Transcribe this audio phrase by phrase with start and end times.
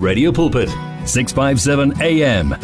[0.00, 0.70] Radio Pulpit,
[1.04, 2.56] 657 AM.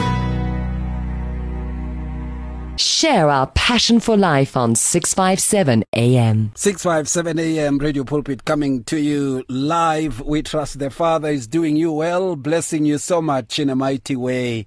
[2.79, 6.53] Share our passion for life on 657 AM.
[6.55, 10.23] 657 AM Radio Pulpit coming to you live.
[10.23, 14.17] We trust the Father is doing you well, blessing you so much in a mighty
[14.17, 14.65] way.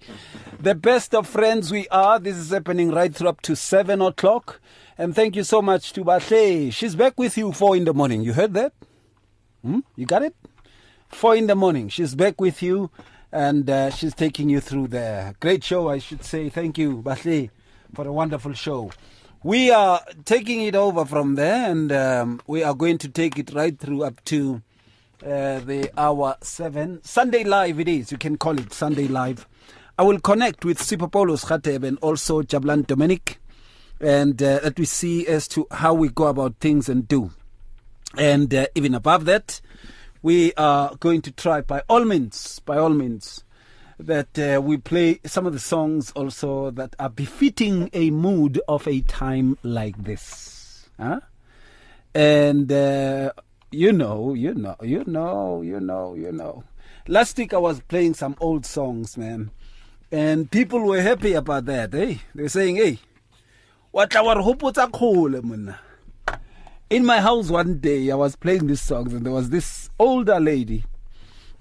[0.60, 2.20] The best of friends we are.
[2.20, 4.62] This is happening right through up to 7 o'clock.
[4.96, 6.72] And thank you so much to Bahle.
[6.72, 8.22] She's back with you 4 in the morning.
[8.22, 8.74] You heard that?
[9.64, 9.80] Hmm?
[9.96, 10.36] You got it?
[11.10, 11.90] 4 in the morning.
[11.90, 12.92] She's back with you
[13.32, 16.50] and uh, she's taking you through the great show, I should say.
[16.50, 17.50] Thank you, Bahle,
[17.94, 18.92] for a wonderful show.
[19.44, 23.54] We are taking it over from there and um, we are going to take it
[23.54, 24.62] right through up to
[25.24, 27.04] uh, the hour 7.
[27.04, 28.12] Sunday Live it is.
[28.12, 29.48] You can call it Sunday Live.
[29.98, 33.40] I will connect with Sipho Paulus Khateb and also Jabulani Dominic
[34.00, 37.32] and uh, we see as to how we go about things and do.
[38.18, 39.60] And uh, even above that,
[40.22, 43.44] we are going to try by all means, by all means,
[43.98, 48.88] that uh, we play some of the songs also that are befitting a mood of
[48.88, 50.90] a time like this.
[51.00, 51.20] Huh?
[52.14, 53.32] And uh,
[53.72, 56.64] you know, you know, you know, you know, you know.
[57.08, 59.52] Last week I was playing some old songs, man.
[60.12, 62.16] And people were happy about that, eh?
[62.34, 63.00] They're saying, hey,
[63.92, 65.80] what our hopotsa khole monna.
[66.90, 70.40] In my house one day, I was playing these songs, and there was this older
[70.40, 70.84] lady,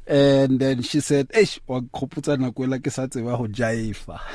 [0.07, 4.19] and then she said, "Eish, wa khopotsa nako ela ke sa tseba ho jaifa."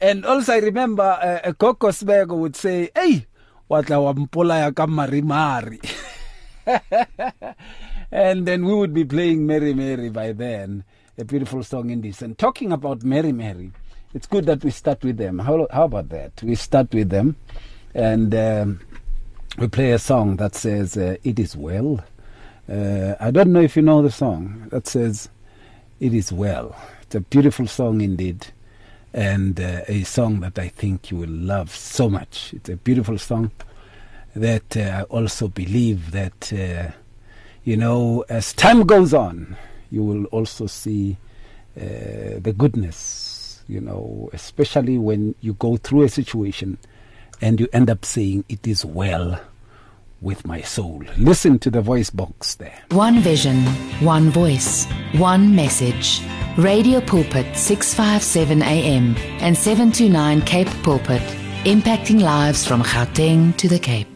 [0.00, 3.26] And also, I remember uh, a Coco Smego would say, "Hey,
[3.70, 5.80] watla wa mpolaya ka marimari."
[8.10, 10.84] and then we would be playing Mary Mary by then,
[11.18, 12.20] a beautiful song in this.
[12.20, 13.70] And talking about Mary Mary,
[14.16, 15.38] it's good that we start with them.
[15.38, 16.42] How, how about that?
[16.42, 17.36] We start with them
[17.94, 18.80] and um,
[19.58, 22.02] we play a song that says, uh, It is well.
[22.66, 25.28] Uh, I don't know if you know the song that says,
[26.00, 26.74] It is well.
[27.02, 28.46] It's a beautiful song indeed.
[29.12, 32.54] And uh, a song that I think you will love so much.
[32.54, 33.50] It's a beautiful song
[34.34, 36.92] that uh, I also believe that, uh,
[37.64, 39.58] you know, as time goes on,
[39.90, 41.18] you will also see
[41.78, 43.35] uh, the goodness,
[43.68, 46.78] you know, especially when you go through a situation
[47.40, 49.40] and you end up saying, It is well
[50.20, 51.02] with my soul.
[51.18, 52.82] Listen to the voice box there.
[52.90, 53.64] One vision,
[54.00, 56.22] one voice, one message.
[56.56, 61.20] Radio Pulpit 657 AM and 729 Cape Pulpit,
[61.64, 64.15] impacting lives from Gauteng to the Cape.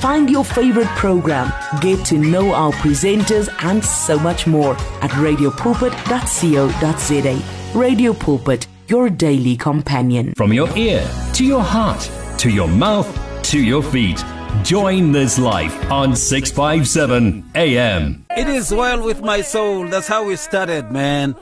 [0.00, 7.78] Find your favorite program, get to know our presenters, and so much more at radiopulpit.co.za.
[7.78, 10.34] Radio Pulpit, your daily companion.
[10.36, 13.08] From your ear to your heart to your mouth
[13.44, 14.22] to your feet.
[14.62, 18.26] Join this life on 657 AM.
[18.36, 19.88] It is well with my soul.
[19.88, 21.34] That's how we started, man.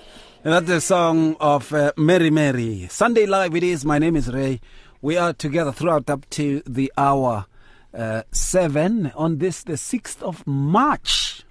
[0.44, 2.86] And that's the song of uh, Mary Mary.
[2.90, 3.84] Sunday Live it is.
[3.84, 4.60] My name is Ray.
[5.02, 7.46] We are together throughout up to the hour
[7.94, 11.42] uh, 7 on this, the 6th of March.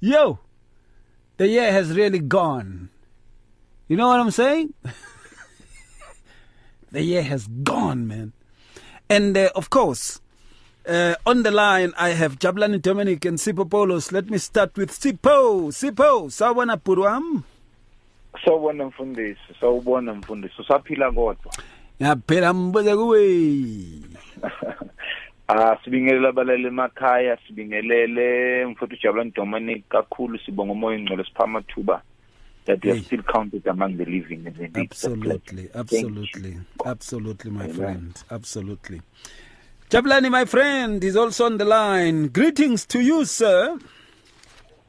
[0.00, 0.38] Yo!
[1.36, 2.90] The year has really gone.
[3.88, 4.74] You know what I'm saying?
[6.92, 8.32] the year has gone, man.
[9.08, 10.20] And uh, of course,
[10.88, 14.12] uh, on the line, I have Jabulani Dominic and Sipho Paulus.
[14.12, 15.68] Let me start with Sipho.
[15.72, 17.44] Sipho, sawona purwam.
[18.44, 21.52] sawubona mfundisi sawubona mfundisi usaphila kodwa
[22.00, 23.20] Yaphela mbuze kuwe.
[25.48, 32.02] ah sibingelela abalali emakhaya sibingelele mfuthu ujabulani dominic kakhulu sibonga umoya ingcwele sipha amathuba
[32.66, 38.22] that we are still counted among the living and the Absolutely, absolutely, absolutely, my friend.
[38.30, 39.00] Absolutely.
[39.88, 42.26] Jabulani, my friend, is also on the line.
[42.26, 43.78] Greetings to you, sir.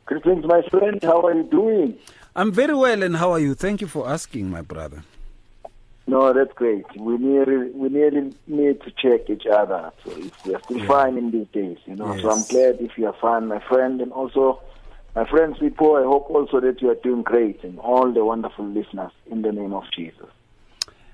[0.05, 0.99] Greetings, my friend.
[1.03, 1.99] How are you doing?
[2.35, 3.53] I'm very well, and how are you?
[3.53, 5.03] Thank you for asking, my brother.
[6.09, 6.86] No, that's great.
[6.95, 9.92] We nearly we nearly need to check each other.
[10.06, 12.18] So if we are still fine in these days, you know.
[12.21, 14.62] So I'm glad if you are fine, my friend, and also
[15.15, 15.95] my friends people.
[15.98, 19.51] I hope also that you are doing great, and all the wonderful listeners in the
[19.51, 20.30] name of Jesus.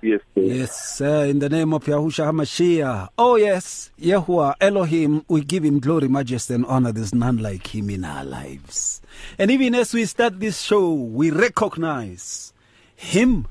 [0.03, 0.41] yes sir.
[0.41, 3.09] Yes, sir, in the name of Yahushua HaMashiach.
[3.17, 6.91] Oh, yes, Yahuwah, Elohim, we give him glory, majesty, and honor.
[6.91, 9.01] There's none like him in our lives.
[9.39, 12.53] And even as we start this show, we recognize
[12.95, 13.47] him.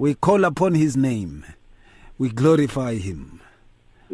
[0.00, 1.44] We call upon his name.
[2.16, 3.42] We glorify him.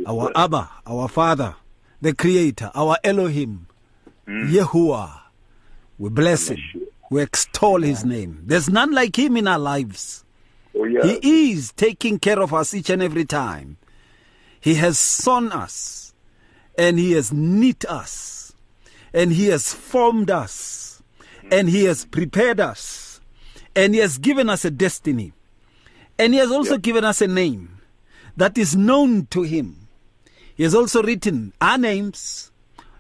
[0.05, 1.55] Our Abba, our Father,
[2.01, 3.69] the Creator, our Elohim,
[4.27, 5.21] Yahuwah.
[5.97, 6.59] We bless him.
[7.09, 8.43] We extol his name.
[8.47, 10.25] There's none like him in our lives.
[10.75, 11.07] Oh, yeah.
[11.23, 13.77] He is taking care of us each and every time.
[14.59, 16.13] He has sown us
[16.77, 18.53] and he has knit us
[19.15, 21.01] and he has formed us
[21.53, 23.21] and he has prepared us
[23.77, 25.33] and he has given us a destiny
[26.19, 27.81] and he has also given us a name
[28.37, 29.89] that is known to him.
[30.55, 32.51] He has also written our names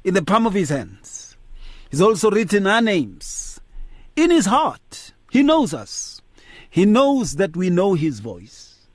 [0.04, 1.36] in the palm of his hands.
[1.90, 3.60] He's also written our names
[4.14, 5.12] in his heart.
[5.30, 6.20] He knows us.
[6.68, 8.86] He knows that we know his voice.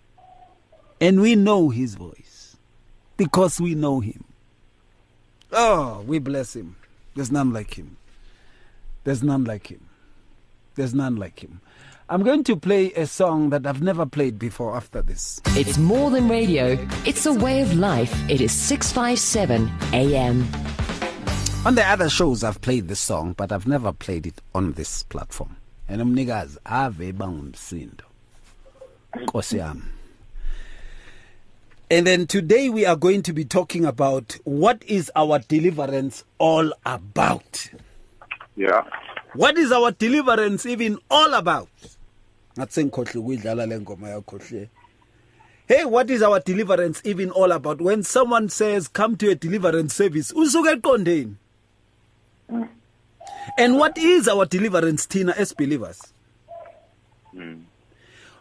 [1.00, 2.57] And we know his voice
[3.17, 4.24] because we know him.
[5.51, 6.75] Oh, we bless him.
[7.15, 7.97] There's none like him.
[9.03, 9.89] There's none like him.
[10.75, 11.59] There's none like him.
[12.12, 15.40] I'm going to play a song that I've never played before after this.
[15.56, 18.13] It's more than radio, it's a way of life.
[18.30, 20.46] It is 657 AM.
[21.66, 25.04] On the other shows, I've played this song, but I've never played it on this
[25.04, 25.56] platform.
[25.88, 28.02] And umnikazi ave bangumsindo.
[29.16, 29.84] Nkosi yami.
[31.90, 36.74] And then today we are going to be talking about what is our deliverance all
[36.86, 37.69] about.
[38.58, 38.84] Yeah.
[39.34, 41.69] What is our deliverance even all about?
[42.57, 44.69] Ngathi sengikhohle ukuyidlala le ngoma yakho hle.
[45.68, 47.80] Hey, what is our deliverance even all about?
[47.80, 51.36] When someone says come to a deliverance service, usuke eqondeni.
[53.57, 56.13] And what is our deliverance Tina as believers?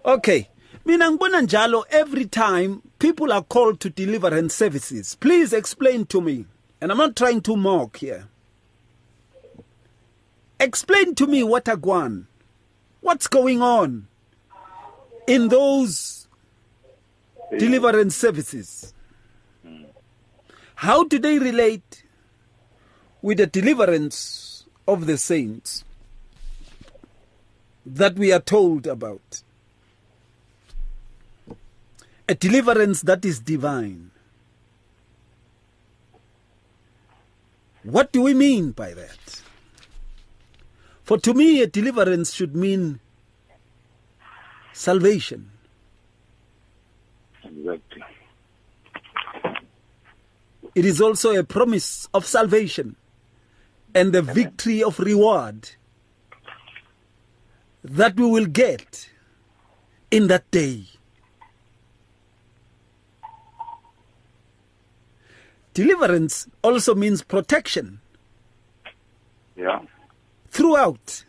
[0.04, 0.48] Okay.
[0.84, 5.16] Mina ngibona njalo every time people are called to deliverance services.
[5.20, 6.46] Please explain to me.
[6.80, 8.26] And I'm not trying to mock here.
[10.58, 12.26] Explain to me what agwan.
[13.00, 14.06] What's going on
[15.26, 16.28] in those
[17.58, 18.92] deliverance services?
[20.76, 22.04] How do they relate
[23.22, 25.84] with the deliverance of the saints
[27.84, 29.42] that we are told about?
[32.28, 34.10] A deliverance that is divine.
[37.82, 39.42] What do we mean by that?
[41.10, 43.00] For to me, a deliverance should mean
[44.72, 45.50] salvation.
[47.42, 48.04] Exactly.
[50.76, 52.94] It is also a promise of salvation
[53.92, 55.70] and the victory of reward
[57.82, 59.10] that we will get
[60.12, 60.84] in that day.
[65.74, 67.98] Deliverance also means protection
[69.56, 69.80] Yeah.
[70.50, 71.24] Throughout.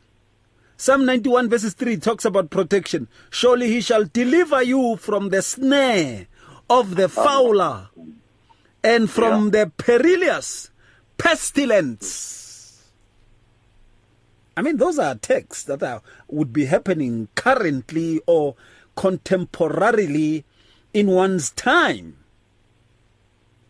[0.77, 3.07] Psalm 91 verses 3 talks about protection.
[3.29, 6.27] Surely he shall deliver you from the snare
[6.69, 7.89] of the fowler
[8.83, 10.71] and from the perilous
[11.17, 12.89] pestilence.
[14.57, 18.55] I mean, those are texts that are, would be happening currently or
[18.97, 20.43] contemporarily
[20.93, 22.17] in one's time.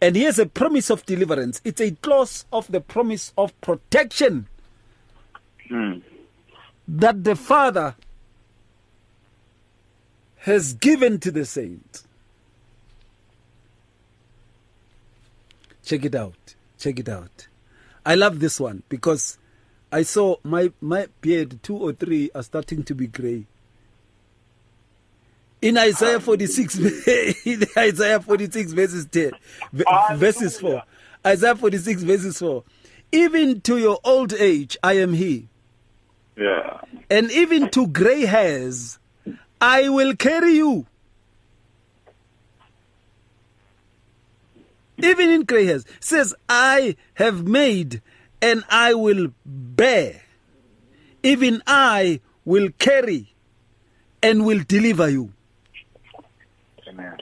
[0.01, 1.61] And here's a promise of deliverance.
[1.63, 4.47] It's a clause of the promise of protection
[5.71, 5.99] Hmm.
[6.85, 7.95] that the Father
[10.39, 12.03] has given to the saint.
[15.85, 16.55] Check it out.
[16.77, 17.47] Check it out.
[18.05, 19.37] I love this one because
[19.93, 23.45] I saw my, my beard, two or three, are starting to be gray.
[25.61, 26.19] In Isaiah ah.
[26.19, 26.79] 46,
[27.45, 29.31] in Isaiah 46 verses 10,
[30.15, 30.83] verses 4,
[31.25, 32.61] Isaiah 46 verses 4,
[33.13, 35.47] even to your old age I am he,
[36.35, 36.81] Yeah.
[37.09, 38.97] and even to gray hairs
[39.61, 40.87] I will carry you.
[44.97, 48.01] Even in gray hairs, says, I have made
[48.41, 50.21] and I will bear.
[51.21, 53.33] Even I will carry
[54.23, 55.31] and will deliver you.
[56.87, 57.17] Amen.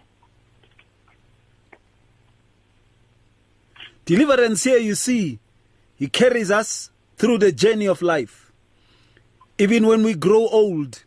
[4.06, 5.40] Deliverance here, you see,
[5.98, 8.39] He carries us through the journey of life.
[9.60, 11.04] Even when we grow old,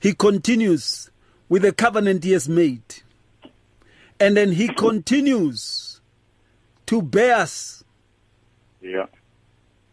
[0.00, 1.10] He continues
[1.48, 3.02] with the covenant He has made.
[4.20, 6.00] And then He continues
[6.86, 7.84] to bear us,
[8.80, 9.06] Yeah.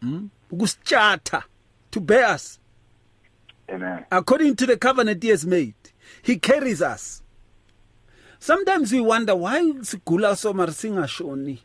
[0.00, 0.26] Hmm?
[0.50, 1.42] ukusithatha,
[1.90, 2.58] to bear us
[3.68, 4.04] Amen.
[4.10, 5.74] according to the covenant He has made.
[6.22, 7.22] He carries us.
[8.38, 11.58] Sometimes we wonder why sigula so mara singashoni.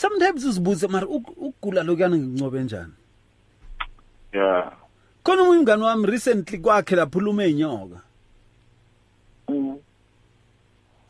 [0.00, 2.92] Sometimes uzibuza mara uk- ukugula lokuyana ngincobe njani.
[4.32, 4.72] Yeah.
[5.24, 8.00] Khona umngani wami recently kwakhe laphuluma inyoka.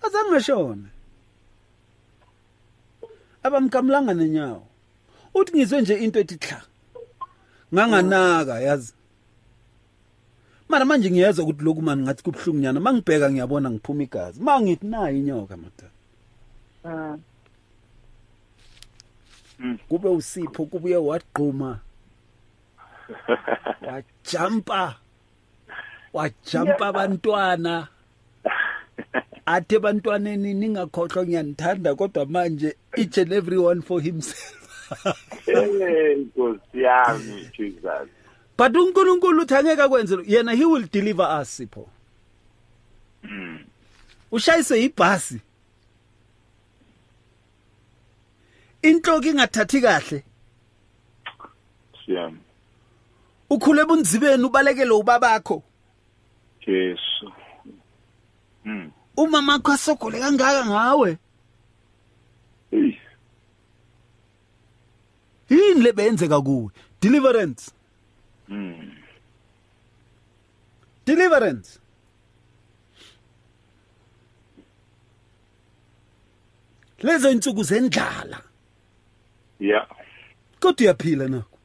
[0.02, 0.88] azange ngashona.
[3.42, 4.66] Abamkamlanga nenyawo.
[5.34, 6.62] Uthi ngizwe nje into ethi hla
[7.74, 8.92] nganganaka yazi.
[10.68, 12.80] Mara manje ngiyezwa ukuthi lokhu mani ngathi kubhlungu nyana.
[12.80, 14.40] Mangibheka ngiyabona ngiphuma igazi.
[14.42, 17.18] Mangithi nayi inyoka madala
[19.88, 21.78] kube usipho kubuye wagquma.
[23.82, 24.96] Wajampa.
[26.12, 27.88] Wajampa abantwana.
[29.46, 34.56] Athi ebantwaneni ningakhohlwa ngiyanithanda kodwa manje each and everyone for himself.
[35.46, 38.08] Eh, Nkosi yami Jesus.
[38.58, 41.88] but uNkulunkulu uthi angeke akwenze lo- yena he will deliver us sipho.
[44.32, 45.40] Ushayise ibhasi.
[48.82, 50.24] Inhloko ingathathi kahle
[52.04, 52.38] Siyami.
[53.50, 55.62] ukhule bunzibeni ubalekele ubabakho
[56.66, 57.32] Jesu.
[58.64, 58.90] Mm.
[59.16, 61.18] umama wakho asogole kangaka ngawe
[65.50, 66.70] yini lebenzeka kuwe
[67.00, 67.70] deliverance
[68.48, 68.96] Mm.
[71.06, 71.78] deliverance
[77.02, 78.40] lezo insuku zendlala
[79.60, 79.86] Yeah.
[80.60, 81.56] kodwa uyaphila nakho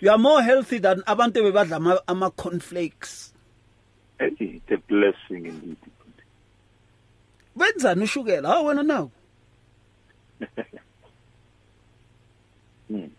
[0.00, 3.34] you are more healthy than abantu bebadla ama, cornflakes
[4.18, 5.76] Hey, the blessing indeed.
[7.56, 9.10] wenzani ushukela hawu wena nawo
[12.90, 13.10] Mm.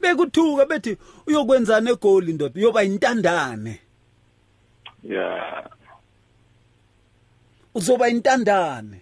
[0.00, 3.80] bekuthuka bethi uyokwenzana egoli ndoda uyoba intandane
[5.04, 5.70] Yeah.
[7.74, 9.00] uzoba intandane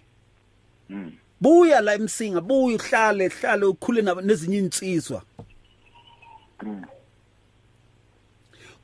[0.89, 1.16] Mm.
[1.41, 5.21] Buya la emsinga buya uhlale hlale ukhule nezinye insizwa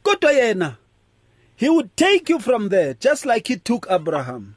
[0.03, 0.75] kodwa yena
[1.55, 4.55] he would take you from there just like he took Abraham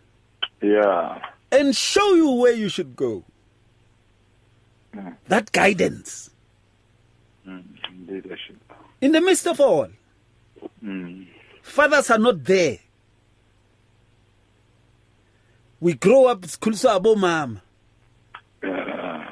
[0.63, 1.21] Yeah.
[1.51, 3.23] and show you where you should go
[5.29, 6.31] that guidance
[7.47, 7.63] Mm.
[8.09, 8.57] Leadership.
[9.01, 9.89] in the midst of all
[10.83, 11.27] Mm.
[11.63, 12.79] fathers are not there
[15.81, 17.61] we grow up sikhuliswa abomama.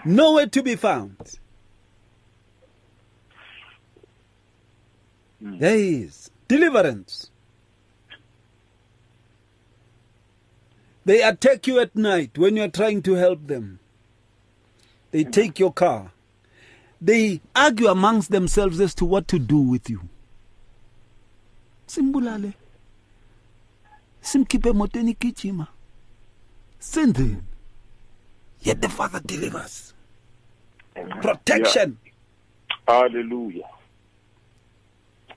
[0.04, 1.16] Nowhere to be found.
[5.40, 5.58] Hmm.
[5.58, 6.30] There is.
[6.48, 7.30] Deliverance.
[11.04, 13.78] They attack you at night when you are trying to help them.
[15.10, 15.30] They hmm.
[15.30, 16.12] take your car.
[17.00, 20.08] They argue amongst themselves as to what to do with you.
[21.86, 22.54] Simbulale.
[24.22, 25.66] Simkhiphe emotweni igijima
[26.84, 27.42] senzeni
[28.62, 29.93] yet the father delivers
[31.22, 31.98] protection
[32.86, 33.68] Hallelujah.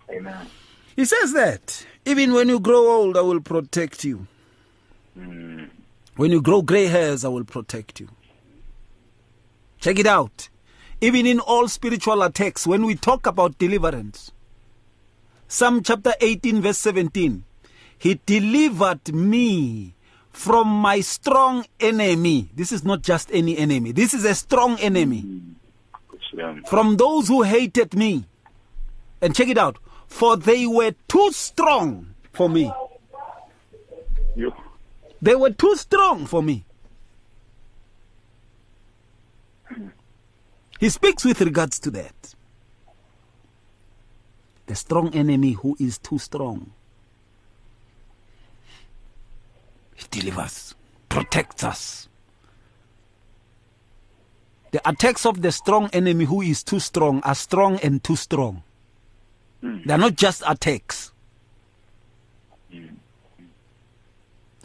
[0.10, 0.48] Amen.
[0.96, 4.28] he says that even when you grow old i will protect you
[5.18, 5.70] Mm.
[6.16, 8.08] when you grow gray hairs i will protect you
[9.80, 10.50] check it out
[11.02, 14.32] even in all spiritual attacks when we talk about deliverance
[15.48, 17.44] psalm chapter 18 verse 17
[17.98, 19.96] he delivered me
[20.38, 25.26] from my strong enemy this is not just any enemy this is a strong enemy
[26.66, 28.26] from those who hated me.
[29.22, 29.78] And check it out.
[30.08, 32.72] For they were too strong for me.
[34.36, 34.54] You.
[35.22, 36.64] They were too strong for me.
[40.80, 42.36] He speaks with regards to that.
[44.68, 46.72] The strong enemy who is too strong.
[49.98, 50.76] He delivers,
[51.10, 52.08] protects us.
[54.72, 58.64] The attacks of the strong enemy who is too strong are strong and too strong.
[59.62, 61.12] They are not just attacks.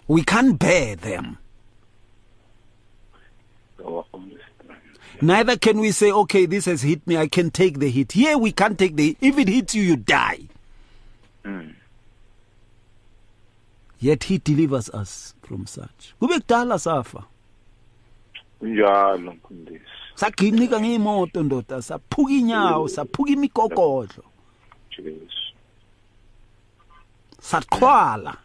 [0.06, 1.38] We can't bear them.
[5.22, 8.12] Neither can we say, okay, this has hit me, I can take the hit.
[8.12, 10.40] Here we can't take the If it hits you, you die.
[11.44, 11.74] Mm.
[14.02, 16.14] Yet he delivers us from such.
[16.20, 17.24] Kube kudala safa.
[18.62, 19.84] Njalo mfundisi.
[20.14, 24.24] Saginika ngeimoto ndoda, saphuka inyawo, saphuka imigogodlo,
[24.90, 25.54] Jesu.
[27.40, 28.36] saqhwala.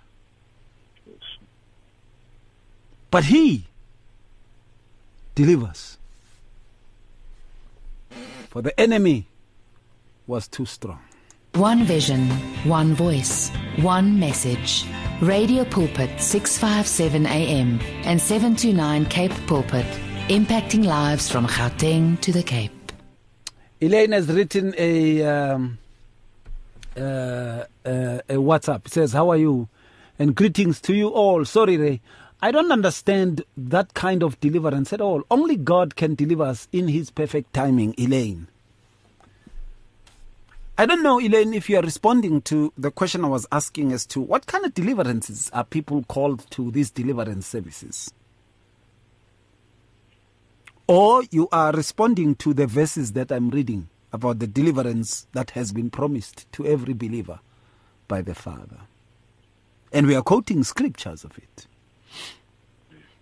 [3.12, 3.64] But he
[5.36, 5.98] delivers.
[8.50, 9.26] For the enemy
[10.28, 11.00] was too strong.
[11.58, 12.30] One vision,
[12.66, 14.86] one voice, one message.
[15.22, 19.88] Radio Pulpit 657 AM and 729 Cape Pulpit,
[20.30, 22.92] impacting lives from Gauteng to the Cape.
[23.82, 25.80] Elaine has written a um,
[26.96, 28.86] uh, uh, a WhatsApp.
[28.86, 29.68] It says, "How are you?
[30.20, 31.44] And greetings to you all.
[31.44, 32.02] Sorry, Ray.
[32.40, 35.24] I don't understand that kind of deliverance at all.
[35.32, 38.48] Only God can deliver us in His perfect timing, Elaine.
[40.79, 44.05] I don't know, Elaine, if you are responding to the question I was asking as
[44.07, 48.13] to what kind of deliverances are people called to these deliverance services?
[50.86, 55.74] Or you are responding to the verses that I'm reading about the deliverance that has
[55.74, 57.39] been promised to every believer
[58.07, 58.81] by the Father.
[59.91, 61.65] And we are quoting scriptures of it.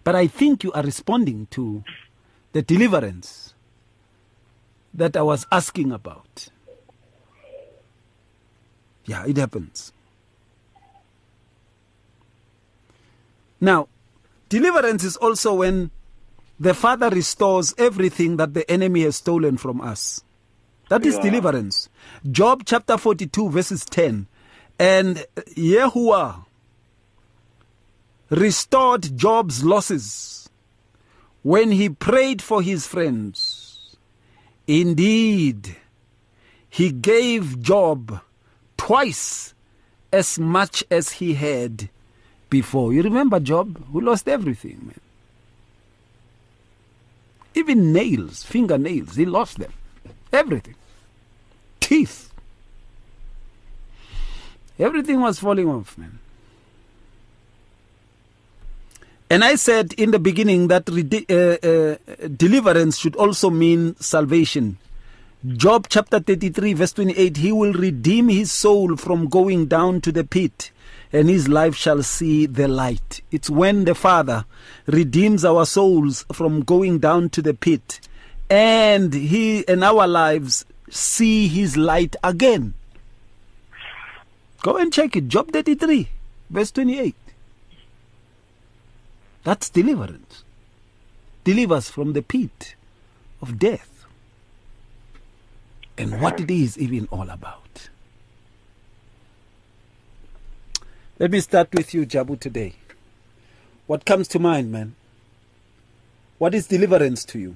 [0.03, 1.85] But I think you are responding to
[2.51, 3.53] the deliverance
[4.93, 6.49] that I was asking about.
[9.05, 9.91] Yeah, it happens.
[13.61, 13.87] Now,
[14.49, 15.91] deliverance is also when
[16.59, 20.21] the Father restores everything that the enemy has stolen from us.
[20.89, 21.21] That is Yeah.
[21.21, 21.89] deliverance.
[22.29, 24.27] Job chapter 42, verses 10.
[24.77, 26.45] And Yahuwah
[28.29, 30.49] restored Job's losses
[31.43, 33.95] when he prayed for his friends.
[34.67, 35.75] Indeed,
[36.69, 38.19] he gave Job
[38.85, 39.55] twice
[40.13, 41.89] as much as he had
[42.51, 42.93] before.
[42.93, 44.99] You remember Job, who lost everything, man.
[47.55, 49.73] Even nails, fingernails, he lost them.
[50.31, 50.75] Everything.
[51.79, 52.29] Teeth.
[54.77, 56.19] Everything was falling off, man.
[59.31, 61.33] And I said in the beginning that uh,
[61.67, 64.77] uh, deliverance should also mean salvation.
[65.53, 70.23] Job chapter 33, verse 28 He will redeem his soul from going down to the
[70.23, 70.71] pit,
[71.13, 73.21] and his life shall see the light.
[73.31, 74.45] It's when the Father
[74.87, 77.99] redeems our souls from going down to the pit,
[78.49, 82.73] and he and our lives see his light again.
[84.63, 85.27] Go and check it.
[85.27, 86.09] Job 33,
[86.49, 87.13] verse 28.
[89.43, 90.43] That's deliverance.
[91.43, 92.73] Delivers from the pit
[93.43, 93.94] of death.
[95.97, 97.89] And what it is even all about.
[101.17, 102.73] Let me start with you, Jabu, today.
[103.87, 104.95] What comes to mind, man?
[106.37, 107.55] What is deliverance to you?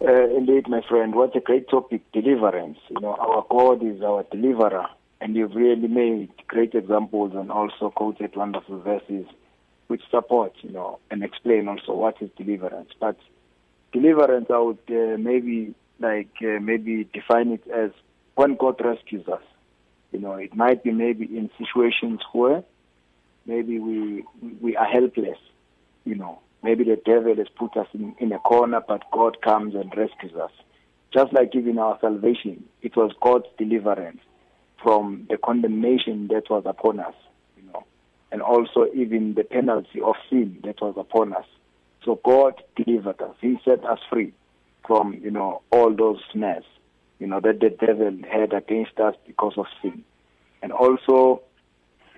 [0.00, 2.78] Uh, indeed, my friend, what a great topic, deliverance.
[2.88, 4.88] You know, our God is our deliverer,
[5.20, 9.26] and you've really made great examples and also quoted wonderful verses
[9.86, 12.90] which support, you know, and explain also what is deliverance.
[13.00, 13.16] But
[13.92, 17.90] deliverance, I would uh, maybe like uh, maybe define it as
[18.34, 19.42] when God rescues us.
[20.12, 22.62] You know, it might be maybe in situations where
[23.46, 24.24] maybe we
[24.60, 25.38] we are helpless.
[26.04, 29.74] You know, maybe the devil has put us in, in a corner, but God comes
[29.74, 30.52] and rescues us.
[31.12, 34.20] Just like even our salvation, it was God's deliverance
[34.82, 37.14] from the condemnation that was upon us.
[37.56, 37.84] You know,
[38.30, 41.46] and also even the penalty of sin that was upon us.
[42.04, 43.34] So God delivered us.
[43.40, 44.32] He set us free
[44.86, 46.64] from, you know, all those snares,
[47.18, 50.04] you know, that the devil had against us because of sin.
[50.62, 51.42] And also,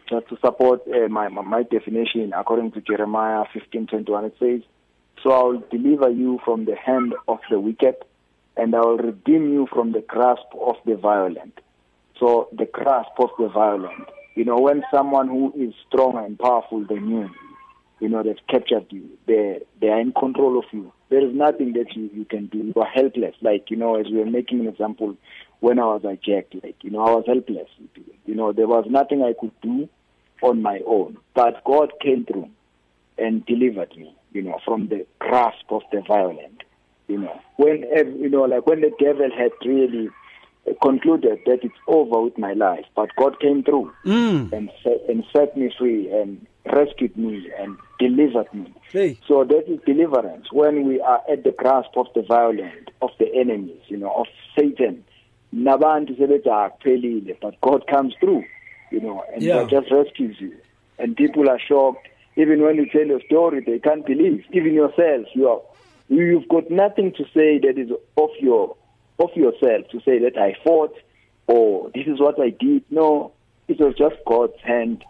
[0.08, 4.62] just to support uh, my, my definition, according to Jeremiah 15:21, it says,
[5.22, 7.96] "So I will deliver you from the hand of the wicked,
[8.56, 11.60] and I will redeem you from the grasp of the violent."
[12.18, 14.08] So the grasp of the violent.
[14.34, 17.30] You know, when someone who is strong and powerful than you,
[18.00, 20.92] you know, they've captured you, they they are in control of you.
[21.10, 22.58] There is nothing that you, you can do.
[22.58, 23.34] You are helpless.
[23.40, 25.16] Like, you know, as we were making an example,
[25.58, 27.68] when I was hijacked, like, you know, I was helpless.
[28.26, 29.88] You know, there was nothing I could do
[30.42, 31.18] on my own.
[31.34, 32.48] But God came through
[33.18, 36.62] and delivered me, you know, from the grasp of the violent.
[37.08, 37.82] You know, when
[38.20, 40.10] you know, like when the devil had really
[40.82, 44.52] concluded that it's over with my life, but God came through mm.
[44.52, 48.72] and set, and set me free and rescued me and delivered me.
[48.92, 49.18] Hey.
[49.26, 53.32] So that is deliverance when we are at the grasp of the violent, of the
[53.34, 54.26] enemies, you know, of
[54.58, 55.04] Satan.
[55.54, 58.44] Nabantu sebethi ah, akuphelile, but God comes through,
[58.90, 59.60] you know, and Yeah.
[59.60, 60.56] God just rescues you.
[60.98, 62.06] And people are shocked.
[62.36, 64.44] Even when you tell your story, they can't believe.
[64.52, 65.60] Even yourself, you are,
[66.08, 68.76] you've got nothing to say that is of your
[69.20, 70.94] of yourself to say that I fought
[71.46, 72.84] or this is what I did.
[72.90, 73.32] No,
[73.66, 75.04] it was just God's hand,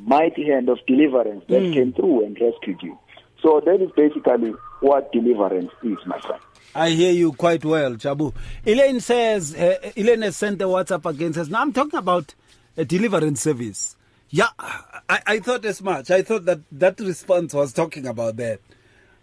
[0.00, 2.98] mighty hand of deliverance that came through and rescued you.
[3.42, 6.40] So that is basically what deliverance is, my friend.
[6.74, 8.34] I hear you quite well, Jabu.
[8.64, 12.34] Elaine says, uh, Elaine has sent a WhatsApp again, says, now I'm talking about
[12.76, 13.96] a deliverance service.
[14.30, 16.10] Yeah, I, I thought as much.
[16.10, 18.60] I thought that that response was talking about that.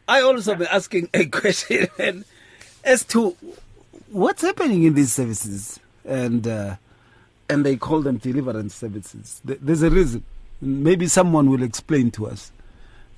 [0.08, 2.26] I also been asking a question
[2.84, 3.38] as to
[4.16, 5.80] what's happening in these services.
[6.06, 6.78] And uh,
[7.50, 9.42] and they call them deliverance services.
[9.44, 10.24] There's a reason.
[10.62, 12.52] Maybe someone will explain to us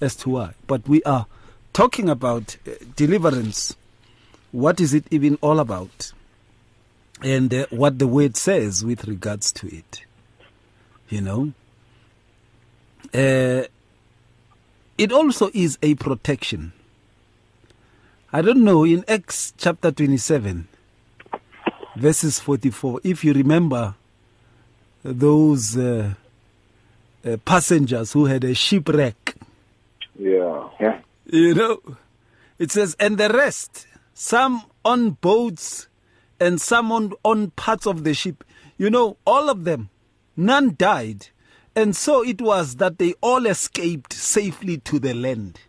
[0.02, 0.54] as to why.
[0.66, 1.28] But we are
[1.74, 3.76] talking about uh, deliverance.
[4.52, 6.14] What is it even all about?
[7.22, 10.04] And uh, what the word says with regards to it.
[11.10, 11.54] You know?
[13.14, 13.68] Uh,
[14.98, 16.74] it also is a protection.
[18.34, 20.68] I don't know, in Acts chapter 27,
[21.98, 23.96] verses 44, if you remember
[25.04, 26.14] those uh,
[27.26, 29.36] uh, passengers who had a shipwreck,
[30.20, 30.70] Yeah.
[30.80, 31.00] Yeah.
[31.26, 31.80] you know,
[32.60, 35.88] it says, and the rest, some on boats
[36.40, 38.44] and some on, on parts of the ship,
[38.78, 39.90] you know, all of them,
[40.36, 41.28] none died.
[41.76, 45.60] And so it was that they all escaped safely to the land.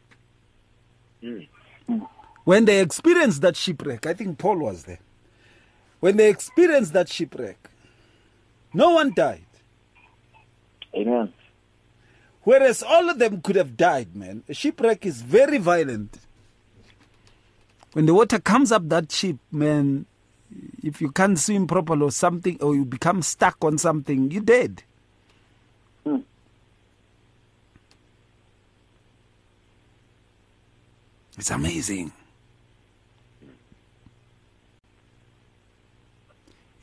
[2.44, 5.00] When they experienced that shipwreck, I think Paul was there.
[6.00, 7.70] When they experienced that shipwreck,
[8.72, 9.44] no one died.
[10.94, 11.32] Amen.
[12.42, 14.42] Whereas all of them could have died, man.
[14.48, 16.18] A shipwreck is very violent.
[17.92, 20.06] When the water comes up that ship, man,
[20.82, 24.82] if you can't swim properly or something, or you become stuck on something, you're dead.
[26.04, 26.18] Hmm.
[31.36, 32.12] It's amazing.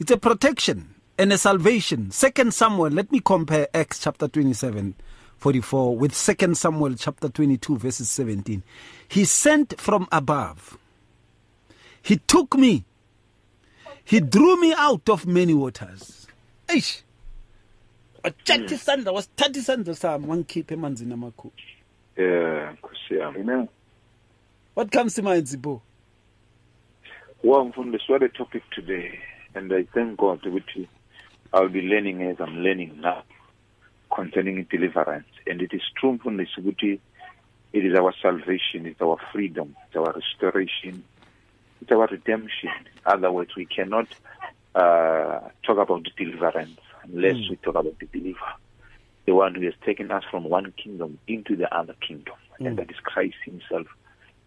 [0.06, 2.12] It's a protection and a salvation.
[2.12, 4.94] Second Samuel, let me compare Acts chapter 27,
[5.38, 8.62] 44 with Second Samuel chapter 22, verses 17.
[9.08, 10.78] He sent from above.
[12.04, 12.86] He took me.
[14.04, 16.28] He drew me out of many waters.
[16.68, 17.02] Eish.
[18.24, 21.52] wathatha isandla wasithatha isandla sami wangikhipha emanzini amakhulu
[22.15, 23.39] Yeah, Nkosi yami.
[23.39, 23.70] Amen.
[24.76, 25.82] what comes to mind zibo
[27.41, 29.18] Well, Mfundisi, what a topic today.
[29.56, 30.78] And I thank God which
[31.54, 33.24] I'll be learning as I'm learning now
[34.13, 35.28] concerning deliverance.
[35.48, 37.00] And it is true, Mfundisi, ukuthi
[37.76, 41.04] it is our salvation, it's our freedom, it's our restoration,
[41.82, 42.72] it's our redemption.
[43.06, 44.08] Otherwise, we cannot
[44.74, 47.50] uh, talk about deliverance unless mm.
[47.50, 48.54] we talk about the believer,
[49.26, 52.76] the one who has taken us from one kingdom into the other kingdom, and mm.
[52.78, 53.88] that is Christ Himself,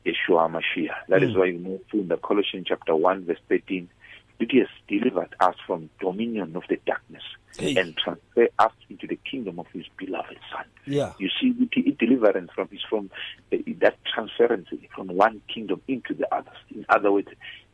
[0.06, 0.96] Yeshua Mashiach.
[1.08, 1.38] That is mm.
[1.38, 3.90] why you move in the Colossians chapter 1, verse 13.
[4.38, 7.22] That He has delivered us from dominion of the darkness
[7.58, 7.74] Hey.
[7.76, 10.64] and transfer us into the kingdom of His beloved Son.
[10.86, 13.10] yeah You see, the deliverance from is from
[13.52, 16.52] uh, that transference from one kingdom into the other.
[16.74, 17.28] In other words,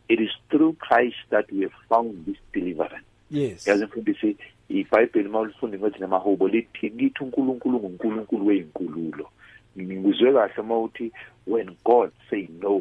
[0.08, 3.04] it is through Christ that we have found this deliverance.
[3.30, 4.36] yes mfundisi
[4.68, 9.28] ibhayibheli uma ulifunde ngothi namahubo lithi ngithi unkulunkulu ngunkulunkulu weyinkululo
[9.80, 11.12] ngikuzwe kahle uma uthi
[11.46, 12.80] when god say no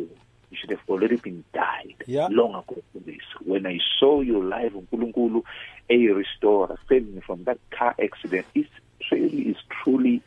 [0.54, 1.96] you should have already been died.
[2.08, 2.28] Yeah.
[2.32, 5.44] long ago for this when i saw your life unkulunkulu
[5.89, 8.46] a restorer saving me from that car accident.
[8.56, 8.68] It
[9.12, 10.22] really is truly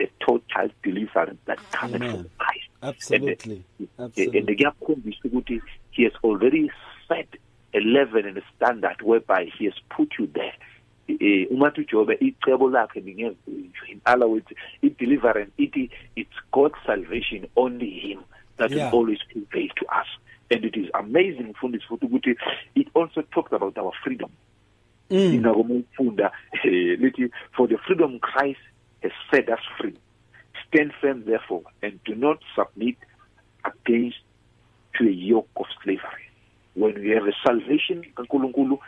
[0.00, 2.68] a total deliverance that comes from christ.
[2.82, 3.64] Uh, absolutely.
[3.78, 4.56] and absolutely.
[4.56, 6.70] kuyakhombisa ukuthi he has already
[7.08, 7.28] set
[7.74, 10.54] a level and a standard whereby he has put you there.
[11.50, 14.46] Uma thi uJobe icebo lakhe lingezinjwe in other words
[14.98, 18.20] deliverance ithi it's God's salvation only him
[18.58, 18.90] that Yeah.
[18.92, 20.06] will always prevail to us.
[20.50, 22.36] And it is amazing mfundisi futhi ukuthi
[22.74, 24.30] it also talks about our freedom.
[25.10, 25.34] Mm.
[25.34, 26.30] inako mufunda
[26.98, 28.60] lithi for the freedom Christ
[29.02, 29.94] has set us free
[30.68, 32.96] stand firm therefore and do not submit
[33.64, 34.18] against
[34.98, 36.24] to a yoke of slavery.
[36.76, 38.78] When we have a salvation kaNkulunkulu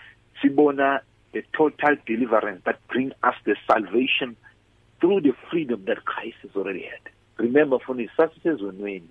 [0.43, 1.01] sibona
[1.33, 4.37] the total deliverance that brings us the salvation
[5.01, 7.01] through the freedom that Christ has already had.
[7.39, 9.09] Remember mfundisi sasisezonweni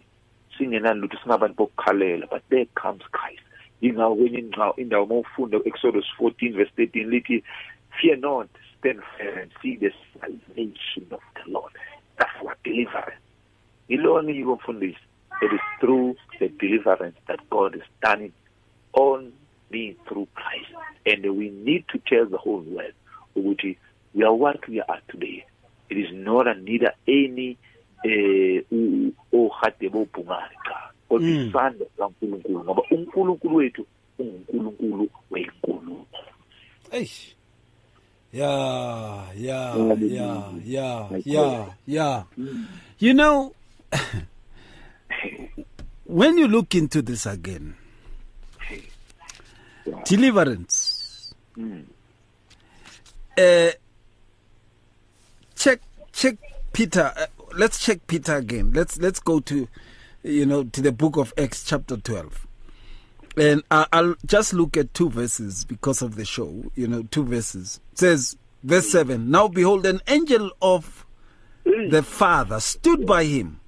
[0.60, 3.42] singenani lutho singabantu bokukhalela but there comes Christ.
[3.82, 7.44] Ingawo kwenye indawo indawo mawufunda Exodus 14 verse 13 lithi
[8.02, 11.72] fear not stand firm and see the salvation of the Lord.
[12.18, 13.22] That's what deliverance.
[13.90, 14.98] Ilona yiko mfundisi
[15.42, 18.32] it is through the deliverance that God is done
[18.94, 20.72] only through Christ.
[21.06, 22.94] And we need to tell the whole world
[23.36, 23.78] ukuthi
[24.14, 25.46] we are what we are today.
[25.90, 27.58] It is not a neither any
[28.06, 31.48] eh u- ohade bobhungane cha kodwa Mm.
[31.50, 33.86] isandla kaNkulunkulu ngoba uNkulunkulu wethu
[34.20, 36.06] unguNkulunkulu wenkulumo
[36.92, 37.36] Eish.
[38.34, 42.24] Yeah, yeah, yeah, yeah, yeah, yeah.
[43.00, 43.54] You know,
[46.06, 47.76] when you look into this again,
[50.06, 51.34] deliverance.
[53.38, 53.72] Uh,
[55.56, 55.80] check,
[56.12, 56.36] check
[56.74, 57.14] Peter.
[57.16, 58.72] Uh, let's check Peter again.
[58.74, 59.68] Let's let's go to,
[60.24, 62.46] you know, to the book of Acts chapter twelve.
[63.38, 66.72] And I, I'll just look at two verses because of the show.
[66.76, 67.80] You know, two verses.
[67.94, 71.06] It says, verse 7 Now behold, an angel of
[71.64, 73.60] the Father stood by him,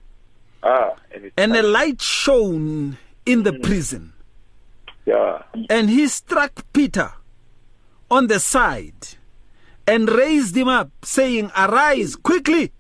[0.64, 4.14] Ah, and and a light shone in the prison.
[5.06, 7.14] yeah, And he struck Peter
[8.10, 9.10] on the side
[9.88, 12.72] and raised him up, saying, Arise quickly.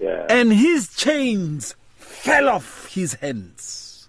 [0.00, 0.26] Yeah.
[0.28, 4.08] And his chains fell off his hands.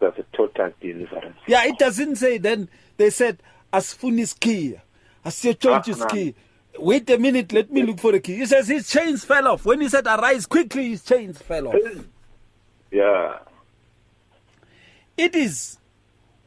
[0.00, 1.36] That's a total deliverance.
[1.46, 3.42] Yeah, it doesn't say then they said
[3.72, 4.76] asifuni ski.
[5.24, 6.34] Asiyotshontsha Ah, ski.
[6.78, 8.36] Wait a minute, let me look for the key.
[8.36, 9.64] He says his chains fell off.
[9.64, 11.74] When he said arise quickly, his chains fell off.
[12.90, 13.38] Yeah,
[15.16, 15.78] It is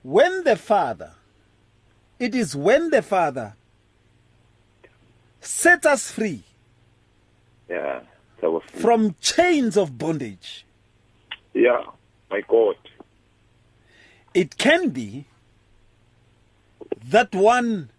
[0.01, 1.11] when the Father,
[2.17, 3.55] it is when the Father
[5.41, 6.43] set us free
[7.69, 8.01] yeah.
[8.41, 10.65] That was from chains of bondage.
[11.53, 11.83] yeah.
[12.29, 12.75] My God.
[14.33, 15.25] It can be
[17.09, 17.89] that one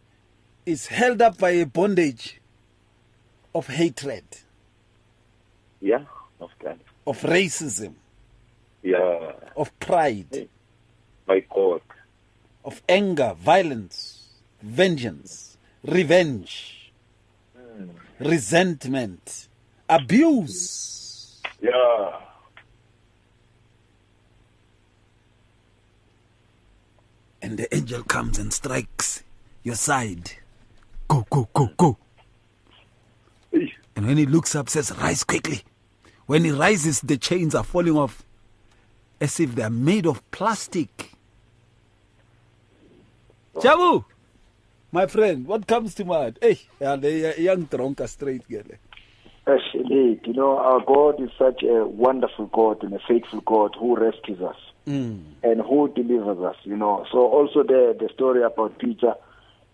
[0.65, 2.41] is held up by a bondage
[3.55, 4.25] of hatred,
[5.81, 6.05] Yeah,
[6.41, 6.79] of that.
[7.07, 7.95] of racism,
[8.83, 10.49] Yeah, of pride,
[11.29, 11.83] my God.
[12.65, 14.29] of anger, violence,
[14.63, 16.91] vengeance, revenge,
[17.55, 17.91] hmm.
[18.19, 19.49] resentment,
[19.95, 21.41] abuse.
[21.61, 22.23] Yeah,
[27.43, 29.25] And the angel comes and strikes
[29.65, 30.31] your side.
[31.09, 31.99] Go, go, go, go.
[33.53, 35.63] And when he looks up, says, Rise quickly.
[36.27, 38.23] When he rises, the chains are falling off
[39.21, 41.11] as if they are made of plastic.
[43.55, 43.61] Oh.
[43.61, 44.05] Jabu,
[44.93, 46.39] my friend, what comes to mind?
[46.41, 48.63] Hey, yeah, the young drunker straight girl.
[49.47, 53.97] Actually, you know, our God is such a wonderful God and a faithful God who
[53.97, 55.19] rescues us hmm.
[55.43, 57.05] and who delivers us, you know.
[57.11, 59.15] So also the the story about Peter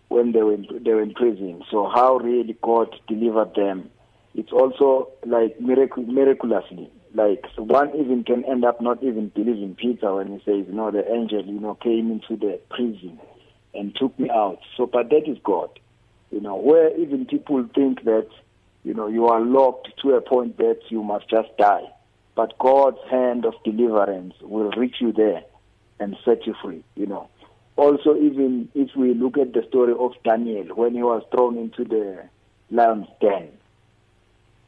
[0.08, 1.62] when they were in, they were in prison.
[1.70, 3.90] So how really God delivered them.
[4.34, 6.90] It's also like miracle, miraculously.
[7.14, 10.72] Like so one even can end up not even believing Peter when he says, you
[10.72, 13.20] know, the angel, you know, came into the prison
[13.74, 14.60] and took me out.
[14.78, 15.78] So, but that is God
[16.30, 18.28] you know, where even people think that,
[18.88, 21.84] you know, you are locked to a point that you must just die.
[22.34, 25.42] But God's hand of deliverance will reach you there
[26.00, 27.28] and set you free, you know.
[27.76, 31.84] Also, even if we look at the story of Daniel when he was thrown into
[31.84, 32.24] the
[32.70, 33.50] lion's den,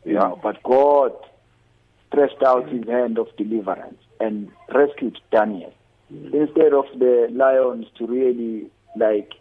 [0.04, 1.12] you know, but God
[2.08, 5.72] stretched out his hand of deliverance and rescued Daniel.
[6.10, 9.32] Instead of the lions to really like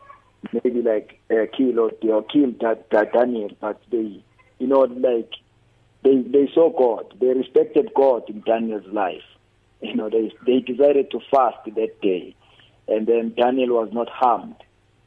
[0.54, 4.24] maybe like uh, kill or, or kill that, that Daniel, but they,
[4.60, 5.32] you know, like
[6.04, 9.24] they they saw God, they respected God in Daniel's life.
[9.82, 12.36] You know, they they decided to fast that day,
[12.88, 14.56] and then Daniel was not harmed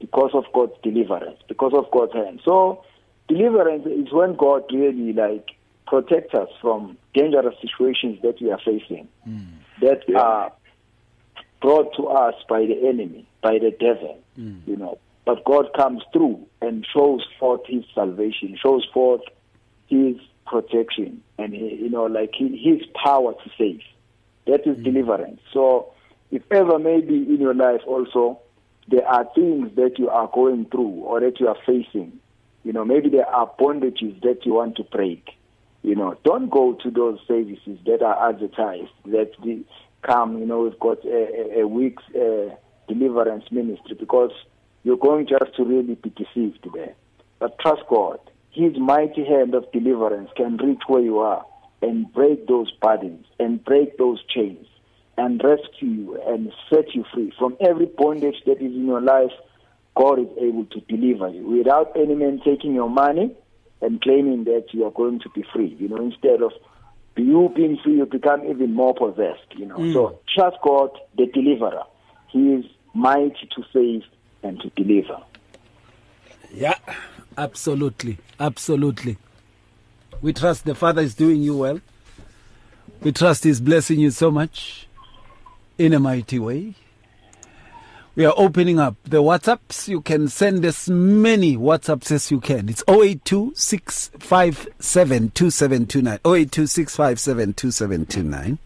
[0.01, 2.41] because of God's deliverance, because of God's hand.
[2.45, 2.85] So,
[3.29, 5.51] deliverance is when God really like
[5.87, 9.45] protects us from dangerous situations that we are facing, hmm.
[9.81, 10.53] that are
[11.61, 14.59] brought to us by the enemy, by the devil, hmm.
[14.67, 14.99] you know.
[15.25, 19.23] But God comes through and shows forth His salvation, shows forth
[19.93, 23.83] His protection, and he, you know, like he, His power to save.
[24.47, 25.41] That is deliverance.
[25.53, 25.93] So,
[26.31, 28.41] if ever maybe in your life also
[28.89, 32.19] there are things that you are going through or that you are facing,
[32.65, 35.31] you know, maybe there are bondages that you want to break.
[35.83, 39.65] You know, don't go to those services that are advertised that the,
[40.03, 40.39] come.
[40.39, 42.55] You know, we've got a, a, a week's uh,
[42.89, 44.33] deliverance ministry because
[44.85, 46.95] you're going just to really be deceived there.
[47.39, 48.21] But trust God.
[48.53, 51.45] His mighty hand of deliverance can reach where you are
[51.81, 54.67] and break those burdens and break those chains
[55.17, 59.33] and rescue you and set you free from every bondage that is in your life.
[59.95, 63.35] God is able to deliver you without any man taking your money
[63.81, 65.77] and claiming that you are going to be free.
[65.79, 66.53] You know, instead of
[67.17, 69.47] you being free, you become even more possessed.
[69.57, 69.93] You know, mm.
[69.93, 71.83] so trust God, the deliverer.
[72.29, 74.03] He is mighty to save
[74.43, 75.19] and to deliver.
[76.53, 76.79] Yeah,
[77.37, 78.19] absolutely.
[78.39, 79.17] Absolutely.
[80.21, 81.81] We trust the Father is doing you well.
[83.01, 84.87] We trust He's blessing you so much
[85.79, 86.75] in a mighty way.
[88.15, 89.89] We are opening up the WhatsApps.
[89.89, 92.69] You can send as many WhatsApps as you can.
[92.69, 96.19] It's 082 657 2729.
[96.25, 98.59] 082 657 2729.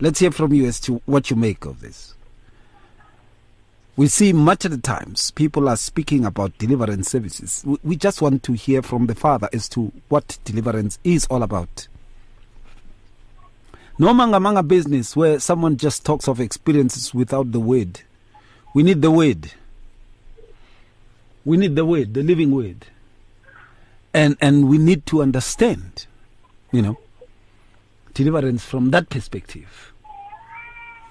[0.00, 2.14] Let's hear from you as to what you make of this.
[3.98, 7.64] We see much of the times people are speaking about deliverance services.
[7.82, 11.88] We- just want to hear from the Father as to what deliverance is all about.
[13.98, 18.02] No manga manga business where someone just talks of experiences without the word.
[18.72, 19.50] We need the word.
[21.44, 22.86] We need the word, the living word.
[24.14, 26.06] And and we need to understand,
[26.70, 26.98] you know,
[28.14, 29.92] deliverance from that perspective.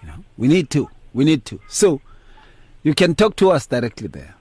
[0.02, 0.89] You know, we need to.
[1.13, 1.60] We need to.
[1.67, 2.00] So
[2.88, 4.34] you can talk to us directly there.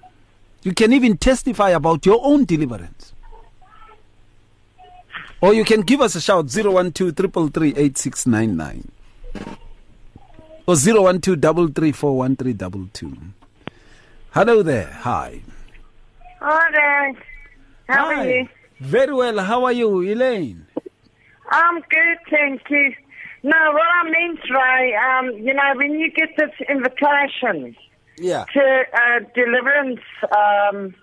[0.63, 3.13] You can even testify about your own deliverance.
[5.41, 7.93] Or you can give us a shout 012 333
[12.03, 12.29] or
[12.93, 13.15] 012
[14.31, 14.93] Hello there.
[14.93, 15.41] Hi.
[16.41, 17.15] Hi there.
[17.89, 18.15] How Hi.
[18.15, 18.49] are you?
[18.79, 19.41] Very well.
[19.41, 20.69] How are you, Elaine?
[21.51, 22.95] I'm good, thank you.
[23.43, 27.75] No, what I meant, Ray, um, you know, when you get this invitation
[28.19, 28.45] Yeah.
[28.53, 30.01] to uh, deliverance
[30.35, 30.95] um,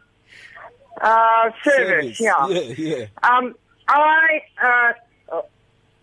[1.02, 2.48] uh, service, yeah.
[2.48, 3.06] Yeah, yeah.
[3.22, 3.56] Um,
[3.88, 5.42] I, uh,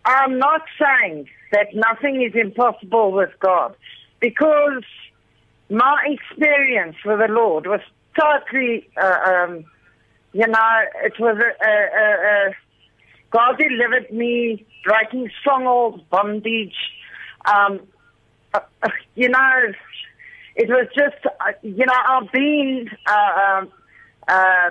[0.05, 3.75] I'm not saying that nothing is impossible with God,
[4.21, 4.85] because
[5.69, 7.81] my experience with the Lord was
[8.19, 9.65] totally, uh, um,
[10.33, 12.55] you know, it was a, a, a, a
[13.31, 16.75] God delivered me breaking strongholds, bondage.
[17.45, 17.81] Um,
[18.53, 19.73] uh, uh, you know,
[20.57, 23.73] it was just, uh, you know, I've been uh, um,
[24.29, 24.71] uh,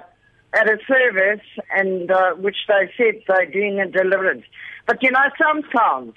[0.54, 4.46] at a service and uh, which they said they're doing a deliverance.
[4.88, 6.14] But you know, sometimes,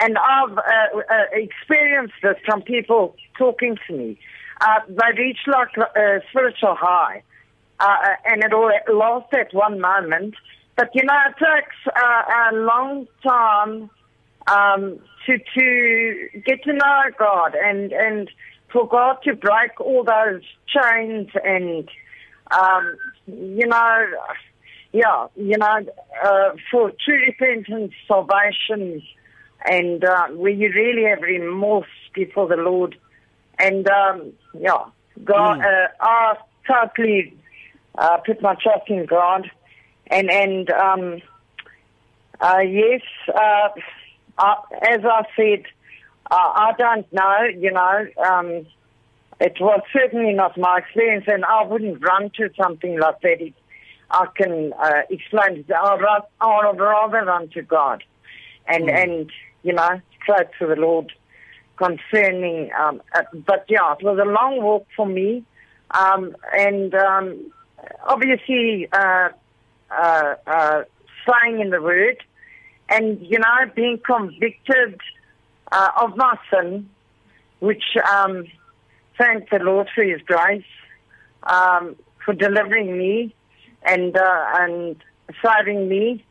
[0.00, 4.18] and I've uh, uh, experienced this from people talking to me,
[4.60, 7.22] uh, they reach like a spiritual high,
[7.80, 10.34] uh, and it'll last at one moment.
[10.76, 13.90] But you know, it takes uh, a long time
[14.46, 18.30] um, to to get to know God and and
[18.74, 21.88] for God to break all those chains and
[22.50, 24.06] um, you know,
[24.92, 25.86] yeah, you know,
[26.22, 29.00] uh, for true repentance, salvation,
[29.64, 32.96] and uh, where you really have remorse before the Lord,
[33.58, 34.84] and um, yeah,
[35.24, 36.34] God, uh, I
[36.66, 37.32] totally
[37.96, 39.50] uh, put my trust in God,
[40.08, 41.22] and and um,
[42.40, 43.68] uh, yes, uh,
[44.82, 45.64] as I said,
[46.30, 48.06] uh, I don't know, you know.
[48.24, 48.66] Um,
[49.40, 53.40] it was certainly not my experience, and I wouldn't run to something like that.
[53.40, 53.54] If
[54.10, 55.72] I can uh, explain it.
[55.72, 58.04] I'd ra- I would rather run to God,
[58.66, 59.30] and and
[59.62, 61.12] you know, pray to the Lord
[61.76, 62.70] concerning.
[62.78, 65.44] Um, uh, but yeah, it was a long walk for me,
[65.90, 67.52] um, and um,
[68.06, 69.30] obviously uh,
[69.90, 70.82] uh, uh,
[71.22, 72.22] staying in the Word,
[72.88, 75.00] and you know, being convicted
[75.74, 76.88] uh, of my sin,
[77.60, 77.84] which.
[78.10, 78.46] Um,
[79.18, 80.64] thank the Lord for His grace,
[81.44, 83.34] um, for delivering me
[83.84, 84.96] and uh, and
[85.42, 86.24] saving me,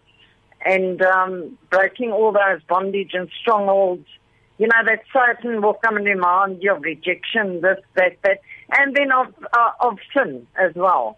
[0.65, 4.07] and um, breaking all those bondage and strongholds.
[4.57, 8.41] You know that Satan will come and remind you of rejection, this, that, that,
[8.77, 11.17] and then of uh, of sin as well.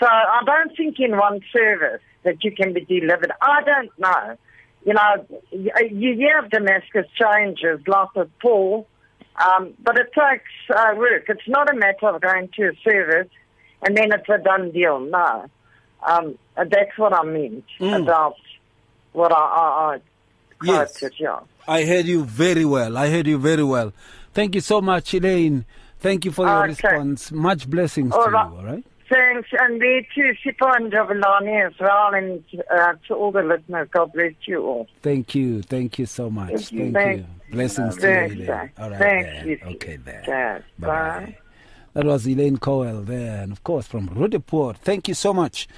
[0.00, 3.30] So I don't think in one service that you can be delivered.
[3.40, 4.36] I don't know.
[4.84, 8.86] You know, you hear of Damascus changes, like with Paul.
[9.36, 11.24] Um, but it takes uh, work.
[11.28, 13.28] It's not a matter of going to a service
[13.82, 15.00] and then it's a done deal.
[15.00, 15.46] No.
[16.06, 18.36] Um, that's what I meant about
[19.12, 20.00] what I, I, I
[20.62, 21.02] Yes.
[21.18, 21.40] yeah.
[21.66, 22.96] I heard you very well.
[22.96, 23.92] I heard you very well.
[24.32, 25.64] Thank you so much, Elaine.
[25.98, 26.68] Thank you for your Okay.
[26.68, 27.32] response.
[27.32, 28.50] Much blessings All to right.
[28.50, 28.84] you, all right?
[29.14, 29.48] Thanks.
[29.60, 33.88] And there to Sipho and Jabulani as well and uh, to all the listeners.
[33.92, 34.88] God bless you all.
[35.02, 35.62] Thank you.
[35.62, 36.48] Thank you so much.
[36.50, 36.78] Thank you.
[36.80, 37.26] Thank Thank- you.
[37.52, 38.44] Blessings to you.
[38.44, 38.70] Elaine.
[38.78, 38.98] All right.
[38.98, 39.62] Thank.
[39.76, 40.64] Okay, there.
[40.80, 40.88] Bye-bye.
[40.88, 41.36] bye.
[41.92, 44.78] That was Elaine Cowell there, and of course from Roodepoort.
[44.78, 45.68] Thank you so much.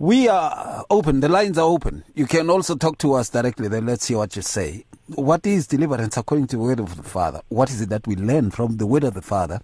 [0.00, 1.20] We are open.
[1.20, 2.02] The lines are open.
[2.16, 3.68] You can also talk to us directly.
[3.68, 4.84] Then let's hear what you say.
[5.14, 7.40] What is deliverance according to the word of the Father?
[7.50, 9.60] What is it that we learn from the word of the Father?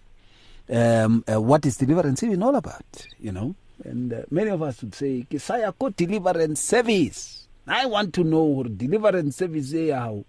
[0.71, 3.07] Um, uh, what is deliverance even all about?
[3.19, 3.55] You know,
[3.85, 8.63] and uh, many of us would say, "Kisaya ko deliverance service." I want to know
[8.65, 10.25] deliverance service eh, how.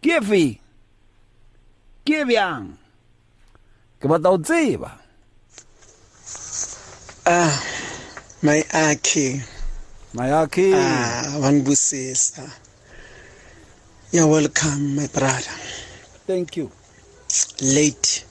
[0.00, 0.58] Give
[2.04, 2.76] Give yang.
[4.00, 4.90] Ke batla ho tseba.
[7.24, 7.54] Ah,
[8.42, 9.38] my akhi,
[10.14, 10.72] Mayaki.
[10.74, 12.50] ah, wanibusisa.
[14.10, 15.56] You're welcome, my brother.
[16.26, 16.70] Thank you.
[17.62, 18.24] Late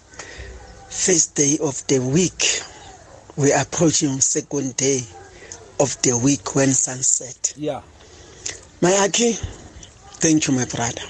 [0.92, 2.62] first day of the week.
[3.38, 5.02] We're approaching second day
[5.80, 7.54] of the week when sunset.
[7.58, 7.82] Yeah.
[8.82, 9.34] My akhi,
[10.20, 11.02] thank you, my brother.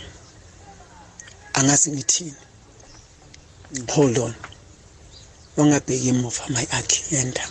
[1.53, 2.35] Angazi ngithini.
[3.89, 4.33] Hold on.
[5.57, 7.41] Ungabheki emuva my akhi yenda.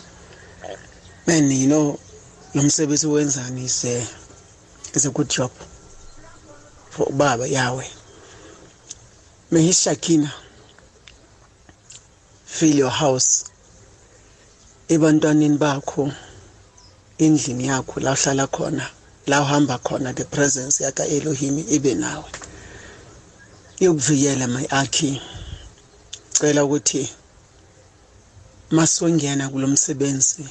[1.26, 1.98] Man, you know,
[2.54, 4.02] lo msebenzi wenzani is a,
[4.94, 5.50] is a good job.
[6.90, 7.86] for baba Yahweh
[9.50, 10.32] may his Shekinah
[12.56, 13.44] fill your house
[14.88, 16.12] ebantwaneni bakho
[17.18, 18.86] endlini yakho la uhlala khona
[19.26, 22.24] la uhamba khona the presence yaka Elohim ibe nawe.
[23.80, 25.20] Yokuvikela my akhi
[26.32, 27.08] cela ukuthi
[28.70, 30.44] masongena kulomsebenzi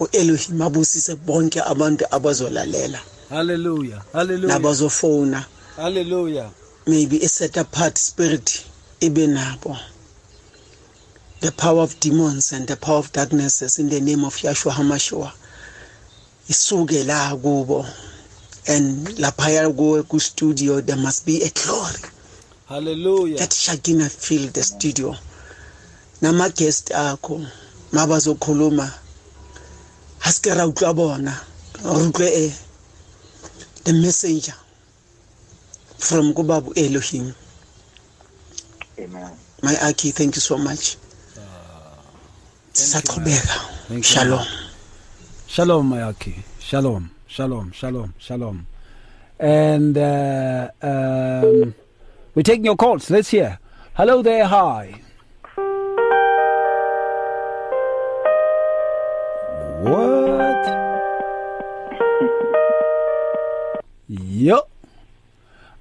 [0.00, 3.00] uElohim abusise bonke abantu abazolalela.
[3.28, 4.48] Hallelujah hallelujah.
[4.48, 5.44] Nabazofona
[5.76, 6.50] hallelujah.
[6.86, 8.64] Maybe a set apart spirit
[9.00, 9.76] ibe nabo.
[11.46, 15.32] The power of demons and the power of darknesses in the name of Yeshua HaMashiach.
[16.48, 17.86] Isuke la kubo
[18.66, 22.02] and laphaya kuwe ku studio there must be a glory.
[22.68, 23.38] Hallelujah.
[23.38, 25.14] That Shakina fill the studio.
[26.20, 27.46] Nama guest akho
[27.92, 28.92] mabazokhuluma
[30.18, 31.40] haske ra utlwa bona
[31.84, 32.52] re utlwe eh
[33.84, 34.54] the messenger
[35.96, 37.32] from kubabu Elohim.
[38.98, 39.30] Amen.
[39.62, 40.96] my aki thank you so much.
[42.76, 44.44] Sisaqhubeka shalom
[45.48, 46.34] Shalom, Mayaki.
[46.58, 48.66] Shalom, shalom, shalom, shalom.
[49.38, 51.74] And uh, um,
[52.34, 53.08] we're taking your calls.
[53.08, 53.58] Let's hear.
[53.94, 54.44] Hello there.
[54.44, 55.00] Hi.
[59.80, 60.66] What?
[64.08, 64.66] Yo.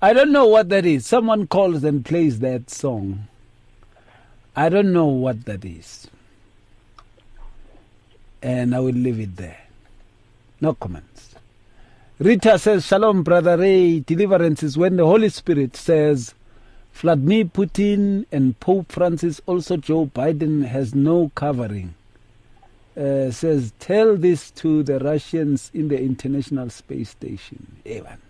[0.02, 1.06] I don't know what that is.
[1.06, 3.28] Someone calls and plays that song.
[4.56, 6.08] I don't know what that is.
[8.46, 9.58] And I will leave it there.
[10.62, 11.34] No comments.
[12.20, 14.02] Rita says, Shalom, Brother Ray.
[14.02, 16.36] Deliverance is when the Holy Spirit says,
[16.94, 21.96] Vladimir Putin and Pope Francis, also Joe Biden, has no covering.
[22.96, 27.78] Uh, says, tell this to the Russians in the International Space Station.
[27.84, 28.22] Evan.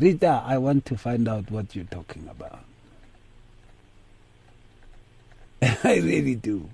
[0.00, 2.64] Rita, I want to find out what you're talking about.
[5.84, 6.70] I really do.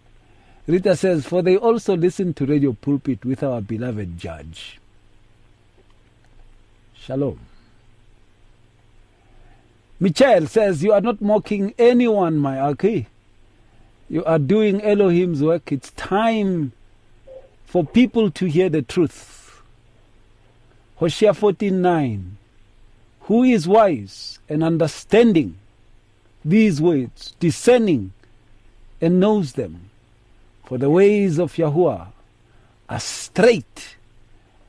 [0.71, 4.79] Rita says, For they also listen to Radio Pulpit with our beloved judge.
[6.95, 7.41] Shalom.
[9.99, 13.09] Michael says, You are not mocking anyone, my Aki.
[14.09, 15.73] You are doing Elohim's work.
[15.73, 16.71] It's time
[17.65, 19.63] for people to hear the truth.
[20.97, 22.37] Hosea 14:9.
[23.23, 25.59] Who is wise and understanding
[26.45, 28.13] these words, discerning
[29.01, 29.90] and knows them?
[30.71, 32.13] For the ways of Yahuwah
[32.89, 33.97] are straight,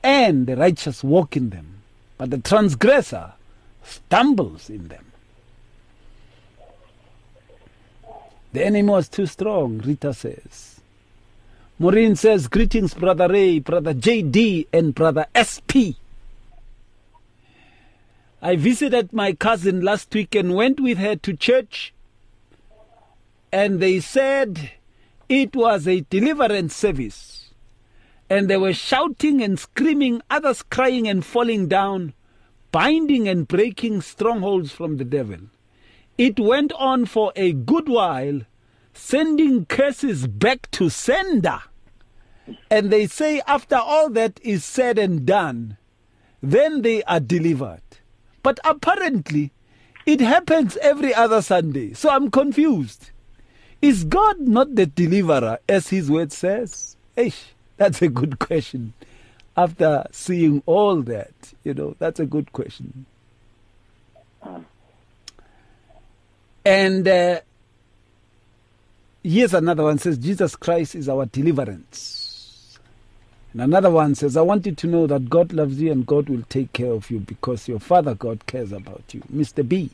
[0.02, 1.82] and the righteous walk in them,
[2.18, 3.34] but the transgressor
[3.84, 5.12] stumbles in them.
[8.52, 10.80] The enemy was too strong, Rita says.
[11.78, 15.94] Maureen says, Greetings, Brother Ray, Brother JD, and Brother SP.
[18.42, 21.94] I visited my cousin last week and went with her to church,
[23.52, 24.72] and they said
[25.32, 27.54] it was a deliverance service.
[28.28, 32.12] And they were shouting and screaming, others crying and falling down,
[32.70, 35.38] binding and breaking strongholds from the devil.
[36.18, 38.42] It went on for a good while,
[38.92, 41.60] sending curses back to sender.
[42.70, 45.78] And they say, after all that is said and done,
[46.42, 47.80] then they are delivered.
[48.42, 49.52] But apparently,
[50.04, 51.94] it happens every other Sunday.
[51.94, 53.11] So I'm confused.
[53.82, 56.96] Is God not the deliverer, as his word says?
[57.16, 58.92] Eish, that's a good question.
[59.56, 61.32] After seeing all that,
[61.64, 63.06] you know, that's a good question.
[66.64, 67.40] And uh,
[69.24, 72.78] here's another one says, Jesus Christ is our deliverance.
[73.52, 76.28] And another one says, I want you to know that God loves you and God
[76.28, 79.22] will take care of you because your Father God cares about you.
[79.32, 79.68] Mr.
[79.68, 79.90] B.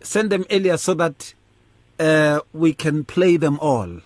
[0.00, 1.34] Send them earlier so that
[2.00, 4.00] uh, we can play them all.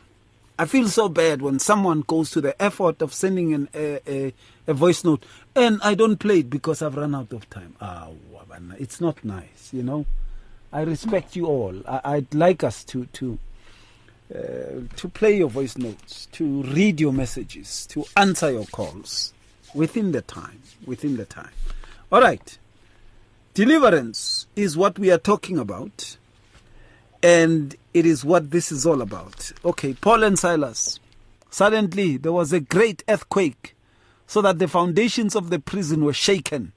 [0.59, 4.35] I feel so bad when someone goes to the effort of sending an, a, a,
[4.67, 5.25] a voice note
[5.57, 7.75] and I don't play it because I've run out of time.
[7.81, 8.09] Ah,
[8.79, 10.07] it's not nice, you know.
[10.73, 11.75] I respect you all.
[11.87, 13.39] I, I'd like us to to
[14.35, 14.39] uh,
[14.97, 19.35] to play your voice notes, to read your messages, to answer your calls
[19.75, 20.61] within the time.
[20.87, 21.51] Within the time.
[22.11, 22.59] All right.
[23.55, 26.17] Deliverance is what we are talking about,
[27.23, 29.53] and it is what this is all about.
[29.65, 30.99] Okay, Paul and Silas.
[31.51, 33.77] Suddenly, there was a great earthquake,
[34.27, 36.73] so that the foundations of the prison were shaken,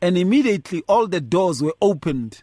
[0.00, 2.42] and immediately all the doors were opened,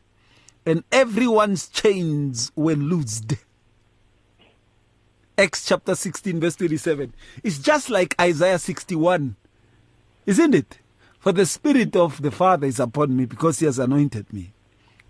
[0.65, 3.35] and everyone's chains were loosed.
[5.37, 7.13] Acts chapter 16, verse 27.
[7.43, 9.35] It's just like Isaiah 61,
[10.25, 10.79] isn't it?
[11.19, 14.53] For the Spirit of the Father is upon me because He has anointed me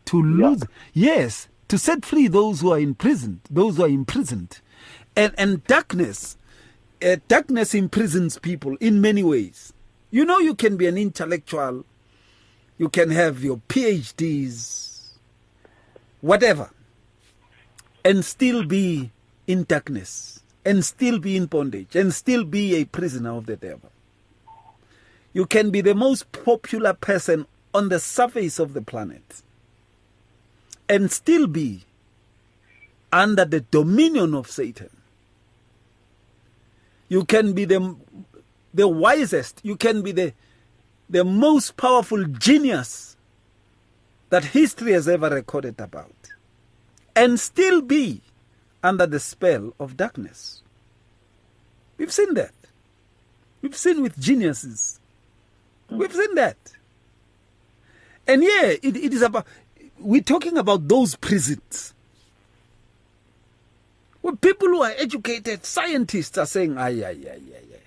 [0.06, 0.64] to lose,
[0.94, 4.60] yes, to set free those who are imprisoned, those who are imprisoned.
[5.16, 6.36] And, and darkness,
[7.02, 9.72] uh, darkness imprisons people in many ways.
[10.10, 11.86] You know, you can be an intellectual,
[12.78, 15.12] you can have your PhDs,
[16.20, 16.72] whatever,
[18.04, 19.12] and still be
[19.48, 23.94] in darkness, and still be in bondage, and still be a prisoner of the devil.
[25.32, 29.42] You can be the most popular person on the surface of the planet
[30.88, 31.84] and still be
[33.12, 34.90] under the dominion of Satan.
[37.10, 37.96] You can be the,
[38.74, 40.34] the wisest, you can be the,
[41.10, 43.18] the most powerful genius
[44.30, 46.16] that history has ever recorded about,
[47.16, 48.22] and still be
[48.82, 50.62] under the spell of darkness.
[51.98, 52.54] We've seen that.
[53.62, 55.02] We've seen with geniuses
[55.92, 56.58] We've seen that.
[58.26, 59.46] And yeah, it, it is about,
[60.02, 61.94] we're talking about those prisons.
[64.22, 67.78] Where people who are educated, scientists are saying, ah, yeah, yeah, yeah, yeah.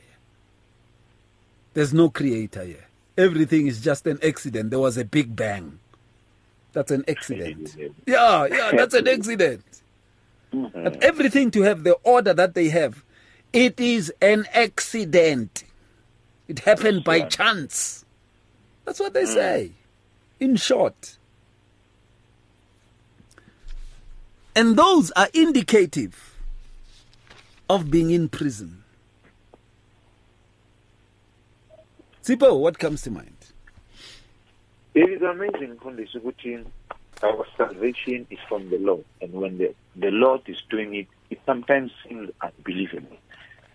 [1.74, 2.86] There's no creator here.
[3.16, 4.70] Everything is just an accident.
[4.70, 5.78] There was a big bang.
[6.72, 7.76] That's an accident.
[8.06, 9.64] Yeah, yeah, that's an accident.
[10.52, 13.04] And everything to have the order that they have,
[13.52, 15.64] it is an accident.
[16.48, 18.04] It happened by chance.
[18.84, 19.72] That's what they say.
[20.40, 21.18] In short.
[24.56, 26.38] And those are indicative
[27.68, 28.84] of being in prison.
[32.22, 33.36] Sipho, what comes to mind?
[34.94, 36.64] It is amazing, Kundis, ukuthi
[37.22, 39.04] our salvation is from the Lord.
[39.20, 43.16] And when the, the Lord is doing it, it sometimes seems unbelievable.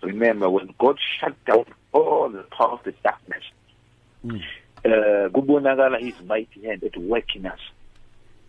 [0.02, 3.44] Remember, when God shut down all the power of the darkness,
[4.26, 4.42] Mm.
[4.84, 7.60] uh, his mighty hand at work in us.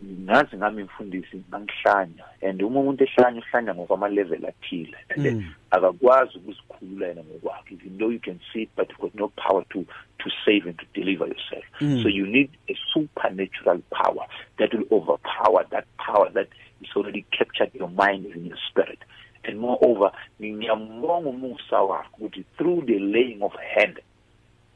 [0.05, 2.25] Ngazi ngami mfundisi ngangihlanya.
[2.43, 4.97] And uma umuntu ehlanya uhlanya ngokwama-level athile.
[5.11, 5.45] And Mm.
[5.71, 9.65] akakwazi ukuzikhulula yena ngokwakhe even though you can see it but you've got no power
[9.71, 9.85] to
[10.19, 11.65] to save and to deliver yourself.
[11.81, 12.03] Mm.
[12.03, 14.27] so you need a supernatural power
[14.59, 16.49] that will overpower that power that
[16.81, 18.99] is already captured your mind and your spirit.
[19.45, 24.01] And moreover ngiyambonga umusa wakhe ukuthi through the laying of hand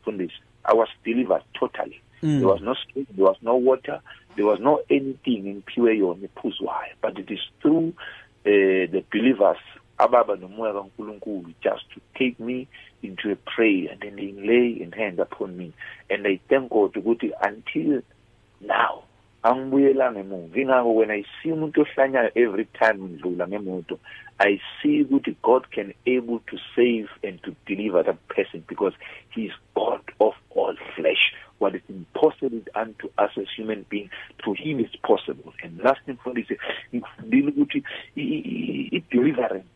[0.03, 2.39] mfundisi i was delivered totally Mm.
[2.39, 4.01] there was no street, there was no water,
[4.35, 6.95] there was no anything in pure yona iphuzwayo.
[7.03, 7.93] But it is through
[8.47, 9.59] uh, the believers
[9.99, 12.67] ababa nomoya kaNkulunkulu just to take me
[13.03, 15.75] into a prayer and then they lay in hand upon me.
[16.09, 18.01] And I thank God ukuthi until
[18.61, 19.05] now
[19.45, 23.99] angibuyelanga emuva ingakho when I see umuntu ohlanyayo every time ngidlula
[24.41, 28.95] I see ukuthi God can able to save and to deliver that person because
[29.35, 34.11] he is God of all flesh what is impossible unto us as human beings
[34.45, 36.59] to him is possible and last thing for this
[36.95, 37.83] ngifundile ukuthi
[38.17, 39.67] i- i- i- i-deliverance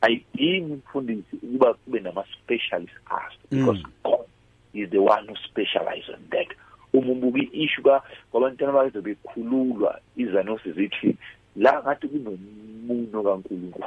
[0.00, 3.90] ayidingi mfundisi ukuba kube nama-specialist us because Mm.
[4.04, 4.26] God
[4.74, 6.48] is the one who specializes on that
[6.92, 11.16] uma ubuka i-issue ka kwabantwana bakizo bekhululwa izanosi zithi
[11.56, 13.86] la ngathi kunomuno kankulunkulu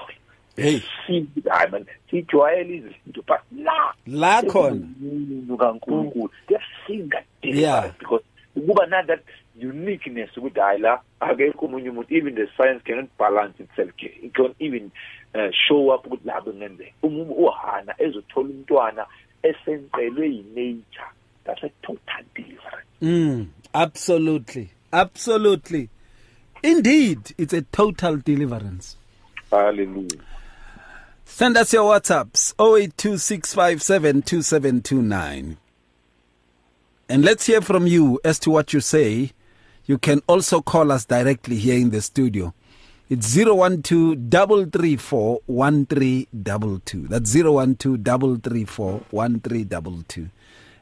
[0.56, 0.80] Hey.
[1.08, 4.88] Si- hayi man sijwayele izinto but la La khona.
[5.02, 5.58] umuno
[6.88, 7.92] kankulunkulu kuyasinga Yeah.
[8.00, 8.24] because
[8.56, 9.20] ukuba na that
[9.64, 14.54] uniqueness ukuthi hayi la akekho omunye umuntu even the science cannot balance itself it can
[14.60, 14.92] even
[15.36, 19.06] uh, show up ukuthi la kungenzeka uma uhana ezothola umntwana
[19.44, 21.06] yi-nature
[21.46, 24.70] that's a total deliverance Mm, absolutely.
[24.94, 25.90] Absolutely.
[26.64, 28.96] Indeed, it's a total deliverance.
[29.52, 30.20] hallelujah
[31.26, 35.56] Send us your WhatsApps 0826572729.
[37.10, 39.32] And let's hear from you as to what you say.
[39.86, 42.54] You can also call us directly here in the studio.
[43.10, 47.08] It's 012 334 1322.
[47.08, 47.78] That's 012
[48.42, 50.30] 334 1322.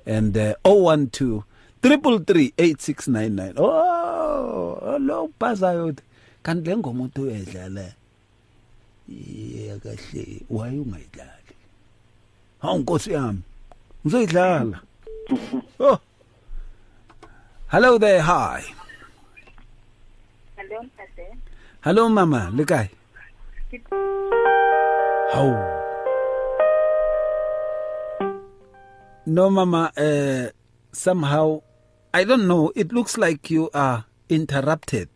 [0.05, 1.43] And uh, 012
[1.81, 3.53] 333 8699.
[3.57, 5.97] Oh, lo pasayo.
[6.43, 7.93] Kanti le ngoma uthi uyedlala.
[9.07, 10.41] Yeah kahle.
[10.47, 11.55] Why ungayidlali?
[12.61, 13.41] Hawu nkosi yami.
[14.05, 14.79] Ngizoyidlala.
[15.79, 15.99] Oh.
[17.71, 18.19] Hello there.
[18.21, 18.65] Hi.
[20.57, 21.37] Hello, Pastor.
[21.79, 22.89] Hello mama, Look kae?
[25.31, 25.47] How?
[29.25, 30.49] No mama, uh,
[30.91, 31.61] somehow
[32.13, 35.07] I don't know, it looks like you are interrupted.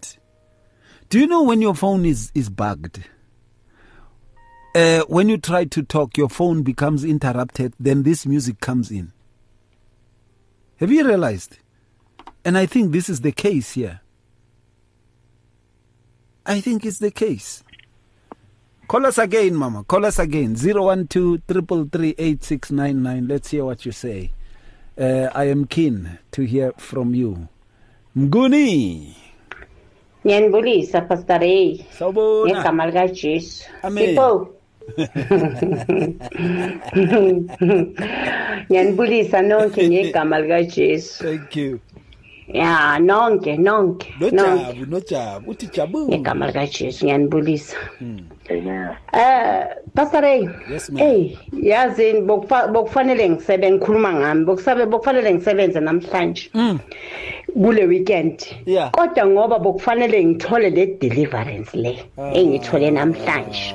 [1.09, 3.03] Do you know when your phone is is bugged?
[4.73, 9.11] Uh, when you try to talk, your phone becomes interrupted, then this music comes in.
[10.77, 11.57] Have you realized?
[12.45, 14.01] And I think this is the case here.
[16.45, 17.63] I think it's the case.
[18.87, 19.83] Call us again, Mama.
[19.83, 20.55] Call us again.
[20.55, 24.29] 012 333 Let's hear what you say.
[24.95, 27.47] Uh, I am keen to hear from you.
[28.15, 29.15] Mguni.
[30.23, 31.83] Ngiyanibulisa Pastor Ray.
[31.97, 32.61] Sawubona.
[32.61, 33.63] Ngegama lika Jesu.
[33.83, 34.15] Amen.
[34.15, 34.49] Sipho.
[38.69, 41.23] Ngiyanibulisa nonke ngegama lika Jesu.
[41.23, 41.79] Thank you.
[42.47, 45.51] Ya nonke nonke nonke Nojabu, nojabu.
[45.51, 46.07] Uthi jabu.
[46.09, 47.77] ngegama lika Jesu ngiyanibulisa.
[48.49, 48.89] Amen.
[49.13, 49.65] Eh
[49.95, 50.47] Pastor Ray.
[50.71, 50.97] Yes, ma'am.
[50.97, 54.45] Hey, yazini bokufa- bokufanele ngisebenze ngikhuluma ngami.
[54.45, 56.49] Bokusabe bokufanele ngisebenze namhlanje.
[57.53, 58.45] Kule weekend.
[58.65, 58.91] Yeah.
[58.91, 61.97] Kodwa ngoba bokufanele ngithole le deliverance le
[62.33, 63.73] engithole namhlanje.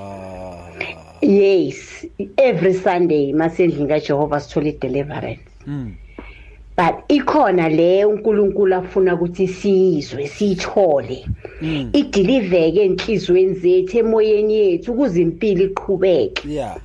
[1.23, 2.07] Yes,
[2.39, 5.41] every Sunday masendlini kaJehova sithola i-deliverance.
[6.81, 11.19] But ikhona le uNkulunkulu afuna ukuthi siyizwe siyithole.
[11.93, 16.49] Idiliveke enhlizweni zethu emoyeni yethu ukuze impilo iqhubeke.
[16.49, 16.77] Yeah.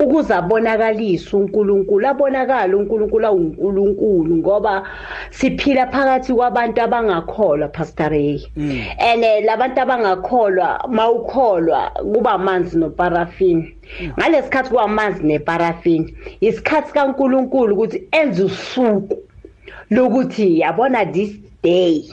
[0.00, 4.88] ukuze abonakalise uNkulunkulu abonakala uNkulunkulu awuNkulunkulu ngoba
[5.30, 8.40] siphila phakathi kwabantu abangakholwa Pastor Ray
[8.98, 13.74] and eh, labantu abangakholwa mawukholwa kuba amanzi noparafini
[14.18, 19.29] ngalesikhathi kwamanzi neparafini isikhathi kaNkulunkulu ukuthi enze usuku
[19.90, 21.30] lokuthi yabona this
[21.62, 22.04] day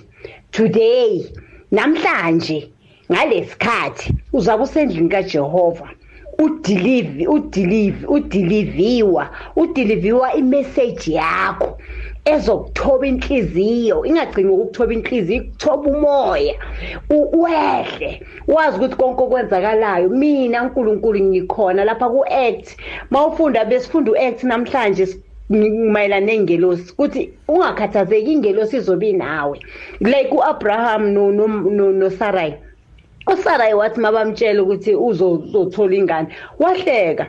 [0.51, 1.25] today
[1.71, 2.69] namhlanje
[3.11, 5.89] ngalesikhathi uzabe usendlini kaJehova.
[6.39, 11.78] Udelive udelive udeliviwa udeliviwa imessage yakho
[12.25, 14.05] ezokuthoba inhliziyo.
[14.05, 16.53] Ingagcini ukuthoba inhliziyo ikuthoba umoya
[17.09, 22.78] u- wehle wazi ukuthi konke okwenzakalayo mina uNkulunkulu ngikhona lapha ku-act.
[23.09, 25.07] Mawufunda besifunda u-act namhlanje
[25.49, 29.57] mayelana nengelosi ukuthi ungakhathazeki ingelosi izobe nawe
[30.01, 32.53] like u-abraham no- no- no- nosarai.
[33.33, 36.27] uSarai wathi mabamtshela ukuthi uzothola ingane
[36.59, 37.25] wahleka.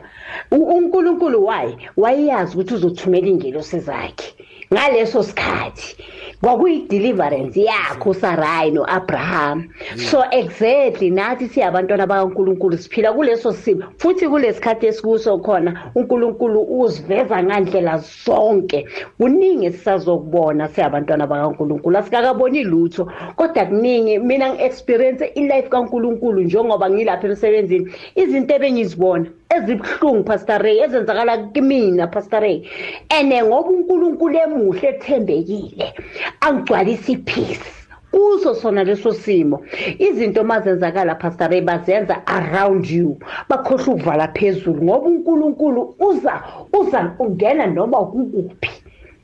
[0.51, 4.27] U- uNkulunkulu waye wayazi ukuthi uzothumela ingelosi zakhe.
[4.73, 5.95] Ngaleso sikhathi
[6.41, 13.83] kwakuyi-deliverance yakho usarai no-abraham so exactly nathi siyabantwana bakankulunkulu siphila kuleso simo.
[13.97, 18.87] Futhi kulesi khathi esikuso khona unkulunkulu uziveza ngandlela zonke.
[19.17, 21.97] Kuningi esisazokubona siyabantwana bakankulunkulu.
[21.97, 24.19] Asikakaboni lutho kodwa kuningi.
[24.19, 27.91] Mina ngi-experience ilife kankulunkulu njengoba ngilapha emsebenzini.
[28.15, 32.63] Izinto ebengizibona ezibuhlungu pastor ray ezenzakala kimina pastor ray.
[33.09, 35.93] And ngoba unkulunkulu emuhle ethembekile
[36.41, 37.69] angigcwalisa ipeace
[38.11, 39.61] kuso sona leso simo.
[39.99, 43.19] Izinto mazenzakala pastor ray bazenza around you.
[43.49, 46.43] Bakhohlwa ukuvala phezulu ngoba unkulunkulu uza
[46.73, 48.69] uza ungena noma kukuphi.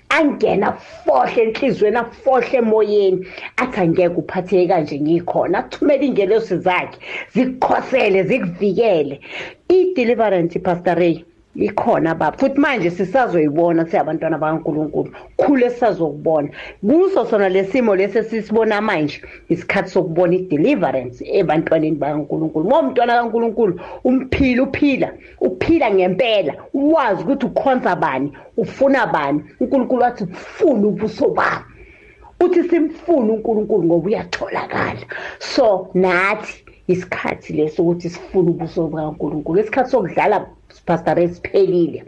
[0.10, 3.28] Angena fohle enhlizweni afohle emoyeni.
[3.58, 5.60] Athi angeke uphatheke kanje ngikhona.
[5.60, 7.00] Athumele ingelosi zakhe
[7.34, 9.20] zikukhosele zikuvikele.
[9.70, 11.26] I-deliverance pastor ray.
[11.56, 12.38] Ikhona baba.
[12.38, 15.12] Futhi manje sisazoyibona siyabantwana bakankulunkulu.
[15.38, 16.50] Khulu esisazokubona.
[16.82, 22.66] Kuso sona lesimo lesi esisibona manje isikhathi sokubona i-deliverance ebantwaneni bakankulunkulu.
[22.66, 30.24] Ngoba umntwana kankulunkulu umphila uphila uphila ngempela wazi ukuthi ukhonza bani ufuna bani unkulunkulu wathi
[30.24, 31.66] ufuna ubuso bami
[32.40, 35.00] uthi simfune unkulunkulu ngoba uyatholakala.
[35.40, 40.46] So nathi isikhathi leso ukuthi sifune ubuso bukankulunkulu isikhathi sokudlala
[40.86, 42.04] pastor esiphelile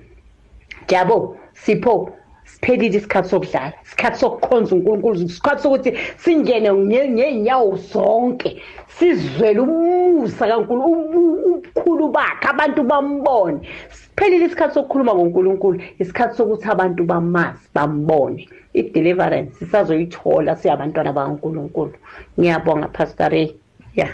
[0.87, 2.13] jabo sipho
[2.45, 10.81] siphelile isikhathi sokudlala isikhathi sokukhonza unkulunkulu isikhathi sokuthi singene nge- ngey'nyawo zonke sizwele umusa kankulu
[10.83, 13.59] ubukhulu bakhe abantu bambone.
[13.91, 18.47] Siphelile isikhathi sokukhuluma ngonkulunkulu isikhathi sokuthi abantu bamazi bambone.
[18.73, 21.93] I-deliverance sisazoyithola siyabantwana bakankulunkulu.
[22.39, 23.55] Ngiyabonga pastor ray.
[23.95, 24.07] Ya.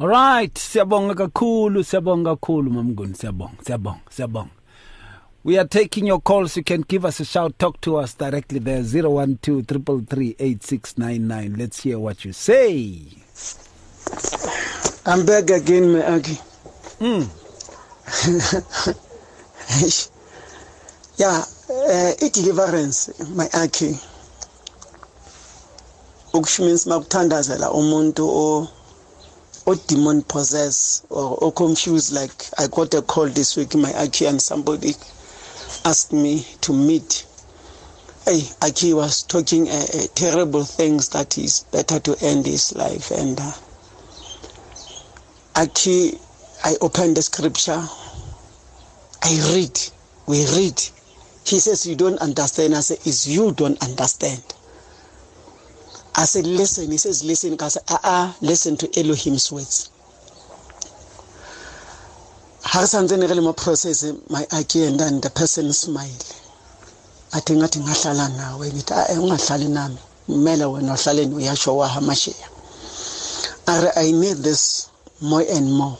[0.00, 4.50] Alright, siyabonga kakhulu, siyabonga kakhulu mamnguni, siyabonga, siyabonga, siyabonga.
[5.44, 6.56] We are taking your calls.
[6.56, 7.58] You can give us a shout.
[7.58, 8.82] Talk to us directly there.
[8.82, 13.02] 012 333 Let's hear what you say.
[15.04, 16.38] I'm back again, my Aki.
[17.00, 17.28] Mm.
[21.18, 23.98] yeah, uh, i-deliverance my Aki.
[26.32, 28.68] Ukusho means makuthandazela umuntu o
[29.66, 33.92] or demon possess or, or confused like I got a call this week in my
[33.92, 34.94] Aki and somebody
[35.84, 37.26] asked me to meet.
[38.24, 43.10] Hey, Aki was talking uh, uh, terrible things that is better to end his life.
[43.10, 43.52] And uh,
[45.56, 46.18] Aki,
[46.64, 47.82] I opened the scripture.
[49.22, 49.80] I read.
[50.26, 50.80] We read.
[51.44, 52.74] He says, You don't understand.
[52.74, 54.42] I say, It's you don't understand.
[56.14, 56.90] I said, Listen.
[56.90, 57.56] He says, Listen.
[57.60, 59.90] I said, Ah, uh-uh, listen to Elohim's words.
[62.62, 66.22] ha santse ne re le mo process my aki and then the person smile
[67.32, 72.46] athi ngathi ngahlala nawe ngithi a ungahlali nami kumele wena uhlaleni uyasho wahamashiya
[73.66, 74.86] are i need this
[75.20, 75.98] more and more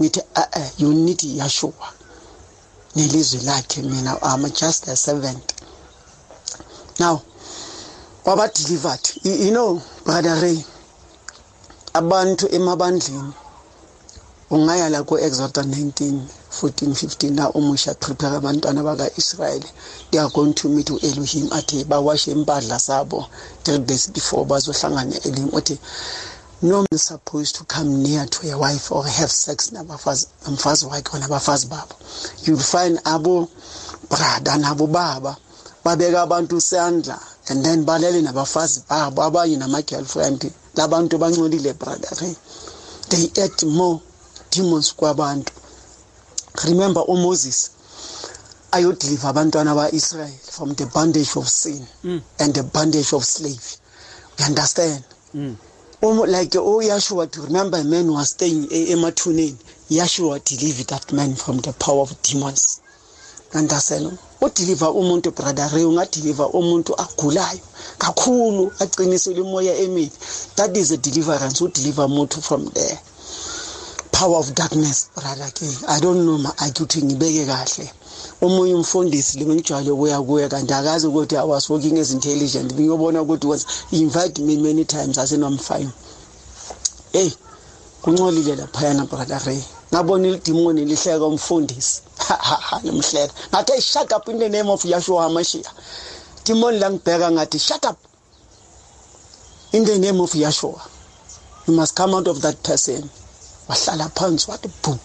[0.00, 1.88] ngithi a you need yashua
[2.94, 5.54] nelizwi lakhe mina i'm just a servant
[6.98, 7.20] now
[8.26, 9.10] waba delivered.
[9.22, 10.58] You know brother ray
[11.94, 13.32] abantu emabandleni
[14.50, 16.20] ungaya la ku-exoda 19
[16.60, 19.68] 14 15 la umusha prepare abantwana baka-israyeli
[20.10, 23.28] they are going to meet u-elohim athi bawashe impahla zabo
[23.62, 25.78] three days before bazohlangana elim uthi
[26.62, 31.14] no man is supposed to come near to a wife or have sex namfazi wakhe
[31.14, 31.94] or nabafazi babo.
[32.44, 33.48] You'll find abo
[34.10, 35.36] brada nabo baba
[35.84, 42.16] babeka abantu sandla and then balele nabafazi babo abanye nama-girlfriend labantu bangcolile brother
[43.08, 44.00] they act more
[44.50, 45.52] demons kwabantu.
[46.64, 47.70] Remember uMoses
[48.72, 52.20] ayodeliver abantwana baIsrael from the bondage of sin mm.
[52.40, 53.76] and the bondage of slave
[54.38, 55.04] you understand?
[55.34, 55.56] Mm.
[56.02, 59.54] um, like oh Yeshua to remember a man was staying emathuneni?
[59.90, 62.80] Yeshua delivered that man from the power of demons.
[63.54, 64.18] Understand?
[64.40, 67.60] Udeliver umuntu brother Ray ungadeliver umuntu agulayo
[67.98, 70.12] kakhulu aqinisele umoya emibi
[70.56, 72.98] that is a deliverance udeliver umuntu from there
[74.12, 77.90] power of darkness brother ke i don't know ma akuthi ngibeke kahle.
[78.40, 82.72] Omunye umfundisi lebengijwayele ukuya kuye kanti akazi ukuthi i was working as intelligent.
[82.72, 85.92] Ngiyobona ukuthi was invite me many times ase no i'm fine.
[87.12, 87.30] Hey
[88.02, 89.62] kuncolile laphayana brother ray.
[89.92, 92.05] Ngabona idimoni lihleka umfundisi.
[92.82, 95.70] Limhleka ngathi hey shut up in the name of Yeshua HaMashiach
[96.44, 97.98] demon langibheka ngathi shut up
[99.72, 100.80] in the name of Yeshua
[101.66, 103.08] you must come out of that person
[103.68, 104.98] wahlala phansi wathi bhu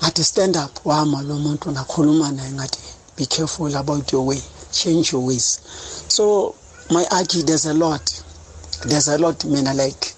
[0.00, 2.80] ngathi stand up wama lo muntu ngakhuluma naye ngathi
[3.16, 4.42] be careful about your way
[4.72, 5.60] change your ways
[6.08, 6.54] so
[6.90, 8.22] my aki there's a lot
[8.86, 10.14] there's a lot mina like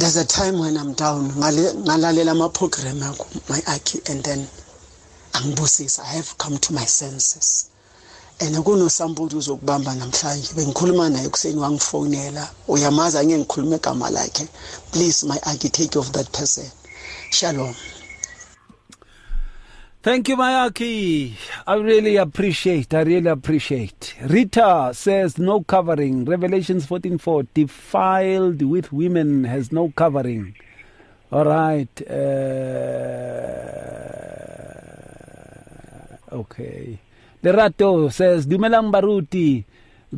[0.00, 1.28] there's a time when i'm down.
[1.30, 4.48] Ngalalela ama-program akho my aki and then
[5.32, 6.00] angibusisa.
[6.00, 7.70] I have come to my senses.
[8.40, 10.54] And kunosambudi uzokubamba namhlanje.
[10.54, 14.48] Bengikhuluma naye ekuseni wangifonela uyamazi angeke ngikhulume egama lakhe.
[14.90, 16.64] Please my architect of that person.
[17.30, 17.74] Shalom.
[20.02, 21.34] Thank you, Mayaki.
[21.66, 22.94] I really appreciate.
[22.94, 24.14] I really appreciate.
[24.22, 26.24] Rita says no covering.
[26.24, 27.46] Revelations 14:4.
[27.52, 30.54] Defiled with women has no covering.
[31.30, 32.00] All right.
[32.08, 32.16] Uh,
[36.32, 36.98] okay.
[37.44, 39.64] Lerato says, Dumelang Baruti,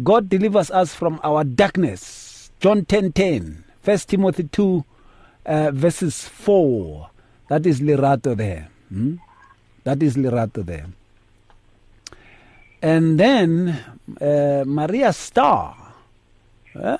[0.01, 2.53] God delivers us from our darkness.
[2.61, 4.85] John 10 10, 1 Timothy 2,
[5.45, 7.11] uh, verses 4.
[7.49, 8.71] That is Lerato there.
[8.89, 9.17] Hmm?
[9.85, 10.87] That is Lerato there.
[12.81, 13.79] And then
[14.21, 15.77] uh, Maria Star.
[16.75, 16.99] Uh,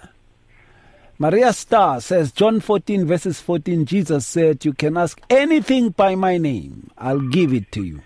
[1.19, 6.37] Maria Star says, John 14, verses 14, Jesus said, You can ask anything by my
[6.39, 8.03] name, I'll give it to you.